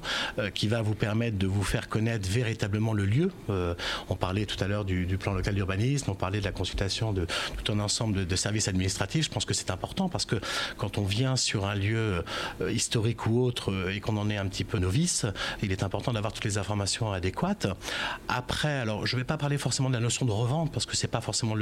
qui 0.54 0.68
va 0.68 0.82
vous 0.82 0.96
permettre 0.96 1.38
de 1.38 1.48
vous 1.48 1.64
faire 1.64 1.90
connaître 1.90 2.30
véritablement 2.30 2.94
le 2.94 3.06
lieu. 3.06 3.32
on 4.10 4.16
parlait 4.16 4.46
tout 4.46 4.62
à 4.64 4.68
l'heure 4.68 4.86
du, 4.86 5.18
plan 5.18 5.34
local 5.34 5.56
d'urbanisme, 5.56 6.12
on 6.12 6.16
parlait 6.16 6.40
de 6.40 6.46
la 6.46 6.52
consultation 6.52 7.14
de 7.14 7.26
tout 7.64 7.72
un 7.72 7.80
ensemble 7.80 8.16
de, 8.16 8.24
de 8.24 8.36
services 8.36 8.68
administratifs 8.68 9.31
pense 9.32 9.46
que 9.46 9.54
c'est 9.54 9.72
important 9.72 10.10
parce 10.10 10.26
que 10.26 10.36
quand 10.78 10.98
on 10.98 11.04
vient 11.04 11.36
sur 11.36 11.66
un 11.66 11.76
lieu 11.76 12.24
euh, 12.62 12.72
historique 12.72 13.26
ou 13.28 13.42
autre 13.42 13.72
euh, 13.72 13.94
et 13.94 14.00
qu'on 14.00 14.18
en 14.18 14.30
est 14.30 14.38
un 14.38 14.48
petit 14.48 14.64
peu 14.64 14.78
novice, 14.78 15.26
il 15.64 15.72
est 15.72 15.84
important 15.84 16.14
d'avoir 16.14 16.34
toutes 16.34 16.46
les 16.46 16.58
informations 16.58 17.12
adéquates. 17.12 17.68
Après, 18.28 18.74
alors 18.80 19.06
je 19.06 19.16
ne 19.16 19.22
vais 19.22 19.26
pas 19.26 19.38
parler 19.38 19.58
forcément 19.58 19.90
de 19.90 19.96
la 19.96 20.00
notion 20.00 20.26
de 20.26 20.32
revente 20.32 20.72
parce 20.72 20.86
que 20.86 20.96
c'est 20.96 21.08
pas 21.08 21.22
forcément 21.22 21.56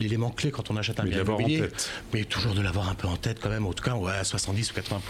l'élément 0.00 0.30
clé 0.30 0.50
quand 0.50 0.70
on 0.70 0.76
achète 0.76 1.00
un 1.00 1.04
bien 1.04 1.22
immobilier, 1.22 1.68
mais 2.12 2.24
toujours 2.24 2.54
de 2.54 2.60
l'avoir 2.60 2.88
un 2.88 2.94
peu 2.94 3.08
en 3.08 3.16
tête 3.16 3.38
quand 3.40 3.50
même, 3.50 3.66
en 3.66 3.72
tout 3.72 3.84
cas 3.84 3.94
ouais, 3.94 4.12
à 4.12 4.24
70 4.24 4.70
ou 4.70 4.74
80 4.74 5.00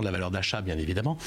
de 0.00 0.04
la 0.04 0.10
valeur 0.10 0.30
d'achat 0.30 0.60
bien 0.60 0.78
évidemment. 0.78 1.18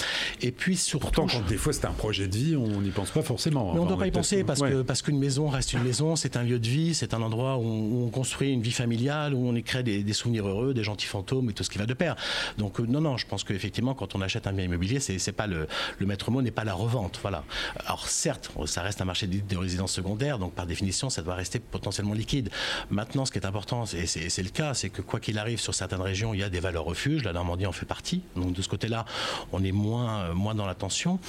Et 0.41 0.51
puis 0.51 0.77
surtout, 0.77 1.07
Pourtant, 1.07 1.27
quand 1.27 1.47
des 1.47 1.57
fois 1.57 1.73
c'est 1.73 1.85
un 1.85 1.91
projet 1.91 2.27
de 2.27 2.35
vie, 2.35 2.55
on 2.55 2.81
n'y 2.81 2.91
pense 2.91 3.11
pas 3.11 3.21
forcément. 3.21 3.73
Mais 3.73 3.79
on 3.79 3.83
ne 3.83 3.89
doit 3.89 3.97
pas 3.97 4.07
y 4.07 4.11
penser 4.11 4.43
parce 4.43 4.61
que 4.61 4.81
parce 4.81 5.01
qu'une 5.01 5.19
maison 5.19 5.47
reste 5.49 5.73
une 5.73 5.83
maison, 5.83 6.15
c'est 6.15 6.37
un 6.37 6.43
lieu 6.43 6.59
de 6.59 6.67
vie, 6.67 6.93
c'est 6.93 7.13
un 7.13 7.21
endroit 7.21 7.57
où 7.57 8.05
on, 8.05 8.09
construit 8.11 8.51
une 8.51 8.61
vie 8.61 8.71
familiale, 8.71 9.33
où 9.33 9.47
on 9.47 9.55
y 9.55 9.63
crée 9.63 9.83
des, 9.83 10.03
des 10.03 10.13
souvenirs 10.21 10.47
heureux, 10.47 10.73
des 10.73 10.83
gentils 10.83 11.07
fantômes 11.07 11.49
et 11.49 11.53
tout 11.53 11.63
ce 11.63 11.69
qui 11.69 11.77
va 11.77 11.85
de 11.85 11.93
pair. 11.93 12.15
Donc 12.57 12.79
euh, 12.79 12.85
non, 12.87 13.01
non, 13.01 13.17
je 13.17 13.25
pense 13.25 13.43
qu'effectivement, 13.43 13.93
quand 13.93 14.15
on 14.15 14.21
achète 14.21 14.47
un 14.47 14.53
bien 14.53 14.65
immobilier, 14.65 14.99
c'est 14.99 15.31
pas 15.31 15.47
le, 15.47 15.67
le 15.99 16.05
maître 16.05 16.31
mot 16.31 16.41
n'est 16.41 16.51
pas 16.51 16.63
la 16.63 16.73
revente. 16.73 17.19
Voilà. 17.21 17.43
Alors 17.85 18.07
certes, 18.07 18.51
ça 18.65 18.81
reste 18.81 19.01
un 19.01 19.05
marché 19.05 19.27
de 19.27 19.57
résidence 19.57 19.91
secondaire, 19.91 20.39
donc 20.39 20.53
par 20.53 20.65
définition, 20.65 21.09
ça 21.09 21.21
doit 21.21 21.35
rester 21.35 21.59
potentiellement 21.59 22.13
liquide. 22.13 22.49
Maintenant, 22.89 23.25
ce 23.25 23.31
qui 23.31 23.39
est 23.39 23.45
important, 23.45 23.85
et 23.85 24.05
c'est 24.05 24.43
le 24.43 24.49
cas, 24.49 24.73
c'est 24.73 24.89
que 24.89 25.01
quoi 25.01 25.19
qu'il 25.19 25.37
arrive, 25.37 25.59
sur 25.59 25.73
certaines 25.73 26.01
régions, 26.01 26.33
il 26.33 26.39
y 26.39 26.43
a 26.43 26.49
des 26.49 26.59
valeurs 26.59 26.85
refuges. 26.85 27.23
La 27.23 27.33
Normandie 27.33 27.65
en 27.65 27.71
fait 27.71 27.85
partie. 27.85 28.21
Donc 28.35 28.53
de 28.53 28.61
ce 28.61 28.69
côté-là, 28.69 29.05
on 29.51 29.63
est 29.63 29.71
moins, 29.71 30.21
euh, 30.21 30.33
moins 30.33 30.55
dans 30.55 30.65
l'attention. 30.65 31.19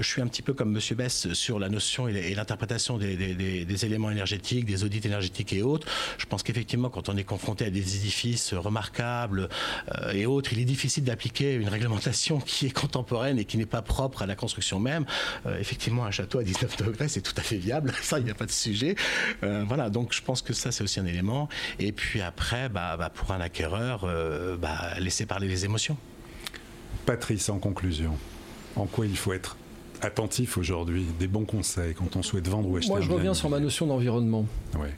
Je 0.00 0.08
suis 0.08 0.22
un 0.22 0.26
petit 0.26 0.42
peu 0.42 0.52
comme 0.52 0.70
Monsieur 0.70 0.94
Bess 0.94 1.32
sur 1.32 1.58
la 1.58 1.68
notion 1.68 2.08
et 2.08 2.34
l'interprétation 2.34 2.98
des, 2.98 3.84
éléments 3.84 4.10
énergétiques, 4.10 4.64
des 4.64 4.84
audits 4.84 5.00
énergétiques 5.04 5.52
et 5.52 5.62
autres. 5.62 5.86
Je 6.18 6.26
pense 6.26 6.42
qu'effectivement, 6.42 6.90
quand 6.90 7.08
on 7.08 7.16
est 7.16 7.24
confronté 7.24 7.66
à 7.66 7.70
des 7.70 7.96
édifices 7.96 8.35
remarquables 8.52 9.48
euh, 9.94 10.12
et 10.12 10.26
autres, 10.26 10.52
il 10.52 10.60
est 10.60 10.64
difficile 10.64 11.04
d'appliquer 11.04 11.54
une 11.54 11.68
réglementation 11.68 12.38
qui 12.40 12.66
est 12.66 12.70
contemporaine 12.70 13.38
et 13.38 13.44
qui 13.44 13.58
n'est 13.58 13.66
pas 13.66 13.82
propre 13.82 14.22
à 14.22 14.26
la 14.26 14.34
construction 14.34 14.80
même. 14.80 15.04
Euh, 15.46 15.58
effectivement, 15.58 16.04
un 16.04 16.10
château 16.10 16.38
à 16.38 16.44
19 16.44 16.76
degrés, 16.76 17.08
c'est 17.08 17.20
tout 17.20 17.34
à 17.36 17.42
fait 17.42 17.56
viable. 17.56 17.92
Ça, 18.02 18.18
il 18.18 18.24
n'y 18.24 18.30
a 18.30 18.34
pas 18.34 18.46
de 18.46 18.50
sujet. 18.50 18.94
Euh, 19.42 19.64
voilà, 19.66 19.90
donc 19.90 20.12
je 20.12 20.22
pense 20.22 20.42
que 20.42 20.52
ça, 20.52 20.72
c'est 20.72 20.84
aussi 20.84 21.00
un 21.00 21.06
élément. 21.06 21.48
Et 21.78 21.92
puis 21.92 22.20
après, 22.20 22.68
bah, 22.68 22.96
bah, 22.96 23.10
pour 23.10 23.32
un 23.32 23.40
acquéreur, 23.40 24.06
bah, 24.58 24.98
laisser 24.98 25.26
parler 25.26 25.48
les 25.48 25.64
émotions. 25.64 25.96
Patrice, 27.04 27.48
en 27.48 27.58
conclusion, 27.58 28.16
en 28.76 28.86
quoi 28.86 29.06
il 29.06 29.16
faut 29.16 29.32
être 29.32 29.56
attentif 30.02 30.56
aujourd'hui? 30.58 31.06
Des 31.18 31.26
bons 31.26 31.44
conseils 31.44 31.94
quand 31.94 32.16
on 32.16 32.22
souhaite 32.22 32.48
vendre 32.48 32.68
ou 32.68 32.76
acheter 32.76 32.90
Moi, 32.90 33.00
je 33.00 33.10
reviens 33.10 33.34
sur 33.34 33.48
ma 33.50 33.60
notion 33.60 33.86
d'environnement. 33.86 34.46
Ouais. 34.78 34.94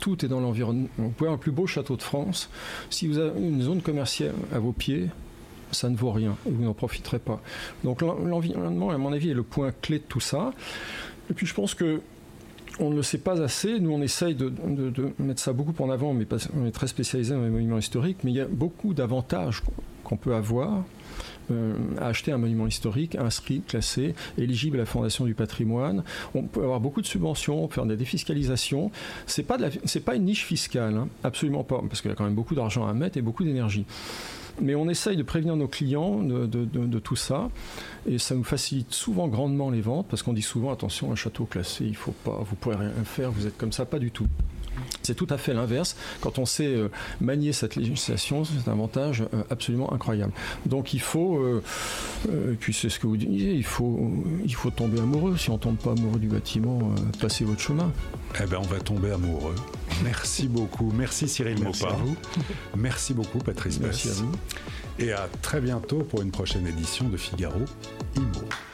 Tout 0.00 0.24
est 0.24 0.28
dans 0.28 0.40
l'environnement. 0.40 0.88
Vous 0.98 1.10
pouvez 1.10 1.28
avoir 1.28 1.38
le 1.38 1.42
plus 1.42 1.52
beau 1.52 1.66
château 1.66 1.96
de 1.96 2.02
France. 2.02 2.50
Si 2.90 3.06
vous 3.06 3.18
avez 3.18 3.38
une 3.40 3.62
zone 3.62 3.82
commerciale 3.82 4.34
à 4.52 4.58
vos 4.58 4.72
pieds, 4.72 5.08
ça 5.72 5.88
ne 5.88 5.96
vaut 5.96 6.12
rien 6.12 6.36
et 6.46 6.50
vous 6.50 6.64
n'en 6.64 6.74
profiterez 6.74 7.18
pas. 7.18 7.40
Donc 7.82 8.00
l'environnement, 8.02 8.90
à 8.90 8.98
mon 8.98 9.12
avis, 9.12 9.30
est 9.30 9.34
le 9.34 9.42
point 9.42 9.72
clé 9.82 9.98
de 9.98 10.04
tout 10.04 10.20
ça. 10.20 10.52
Et 11.30 11.34
puis 11.34 11.46
je 11.46 11.54
pense 11.54 11.74
que 11.74 12.00
on 12.80 12.90
ne 12.90 12.96
le 12.96 13.02
sait 13.02 13.18
pas 13.18 13.40
assez. 13.40 13.78
Nous, 13.78 13.92
on 13.92 14.02
essaye 14.02 14.34
de, 14.34 14.52
mettre 15.18 15.40
ça 15.40 15.52
beaucoup 15.52 15.80
en 15.82 15.90
avant, 15.90 16.12
mais 16.12 16.26
on 16.60 16.66
est 16.66 16.72
très 16.72 16.88
spécialisé 16.88 17.34
dans 17.34 17.42
les 17.42 17.50
monuments 17.50 17.78
historiques. 17.78 18.18
Mais 18.24 18.32
il 18.32 18.36
y 18.36 18.40
a 18.40 18.46
beaucoup 18.46 18.94
d'avantages 18.94 19.62
qu'on 20.04 20.16
peut 20.16 20.34
avoir 20.34 20.84
euh, 21.50 21.74
acheter 22.00 22.32
un 22.32 22.38
monument 22.38 22.66
historique 22.66 23.16
inscrit, 23.16 23.60
classé, 23.60 24.14
éligible 24.38 24.78
à 24.78 24.80
la 24.80 24.86
Fondation 24.86 25.26
du 25.26 25.34
patrimoine. 25.34 26.02
On 26.34 26.44
peut 26.44 26.62
avoir 26.62 26.80
beaucoup 26.80 27.02
de 27.02 27.06
subventions, 27.06 27.64
on 27.64 27.68
peut 27.68 27.74
faire 27.74 27.86
des 27.86 27.96
défiscalisations. 27.96 28.90
C'est 29.26 29.42
pas 29.42 29.58
pas 29.58 30.14
une 30.14 30.24
niche 30.24 30.44
fiscale, 30.44 30.96
hein. 30.96 31.08
absolument 31.22 31.64
pas, 31.64 31.82
parce 31.88 32.00
qu'il 32.00 32.10
y 32.10 32.12
a 32.12 32.16
quand 32.16 32.24
même 32.24 32.34
beaucoup 32.34 32.54
d'argent 32.54 32.86
à 32.86 32.94
mettre 32.94 33.18
et 33.18 33.22
beaucoup 33.22 33.44
d'énergie. 33.44 33.84
Mais 34.60 34.74
on 34.74 34.88
essaye 34.88 35.16
de 35.16 35.22
prévenir 35.22 35.56
nos 35.56 35.68
clients 35.68 36.22
de, 36.22 36.98
tout 36.98 37.16
ça. 37.16 37.50
Et 38.06 38.18
ça 38.18 38.34
nous 38.34 38.44
facilite 38.44 38.92
souvent 38.92 39.28
grandement 39.28 39.70
les 39.70 39.80
ventes 39.80 40.06
parce 40.08 40.22
qu'on 40.22 40.32
dit 40.32 40.42
souvent 40.42 40.72
attention, 40.72 41.12
un 41.12 41.16
château 41.16 41.44
classé, 41.44 41.84
il 41.84 41.96
faut 41.96 42.14
pas, 42.24 42.40
vous 42.42 42.56
pourrez 42.56 42.76
rien 42.76 42.92
faire, 43.04 43.32
vous 43.32 43.46
êtes 43.46 43.58
comme 43.58 43.72
ça, 43.72 43.84
pas 43.84 43.98
du 43.98 44.10
tout. 44.10 44.28
C'est 45.02 45.14
tout 45.14 45.26
à 45.30 45.38
fait 45.38 45.54
l'inverse. 45.54 45.96
Quand 46.20 46.38
on 46.38 46.46
sait 46.46 46.66
euh, 46.66 46.88
manier 47.20 47.52
cette 47.52 47.76
législation, 47.76 48.44
c'est 48.44 48.68
un 48.68 48.72
avantage 48.72 49.22
euh, 49.22 49.42
absolument 49.50 49.92
incroyable. 49.92 50.32
Donc 50.66 50.94
il 50.94 51.00
faut, 51.00 51.38
euh, 51.38 51.62
et 52.52 52.56
puis 52.56 52.72
c'est 52.72 52.88
ce 52.88 52.98
que 52.98 53.06
vous 53.06 53.16
disiez, 53.16 53.52
il 53.52 53.64
faut, 53.64 54.10
il 54.44 54.54
faut 54.54 54.70
tomber 54.70 55.00
amoureux. 55.00 55.36
Si 55.36 55.50
on 55.50 55.54
ne 55.54 55.58
tombe 55.58 55.76
pas 55.76 55.92
amoureux 55.92 56.18
du 56.18 56.28
bâtiment, 56.28 56.94
passez 57.20 57.44
votre 57.44 57.60
chemin. 57.60 57.92
Eh 58.42 58.46
bien, 58.46 58.58
on 58.58 58.62
va 58.62 58.80
tomber 58.80 59.12
amoureux. 59.12 59.54
Merci 60.02 60.48
beaucoup. 60.48 60.90
Merci 60.96 61.28
Cyril 61.28 61.58
Merci 61.62 61.84
à 61.84 61.90
vous. 61.90 62.16
Merci 62.76 63.14
beaucoup 63.14 63.38
Patrice 63.38 63.80
Merci 63.80 64.08
à 64.08 64.12
vous. 64.12 64.32
Et 64.98 65.12
à 65.12 65.28
très 65.42 65.60
bientôt 65.60 65.98
pour 65.98 66.22
une 66.22 66.30
prochaine 66.30 66.66
édition 66.66 67.08
de 67.08 67.16
Figaro 67.16 67.60
Imo. 68.16 68.73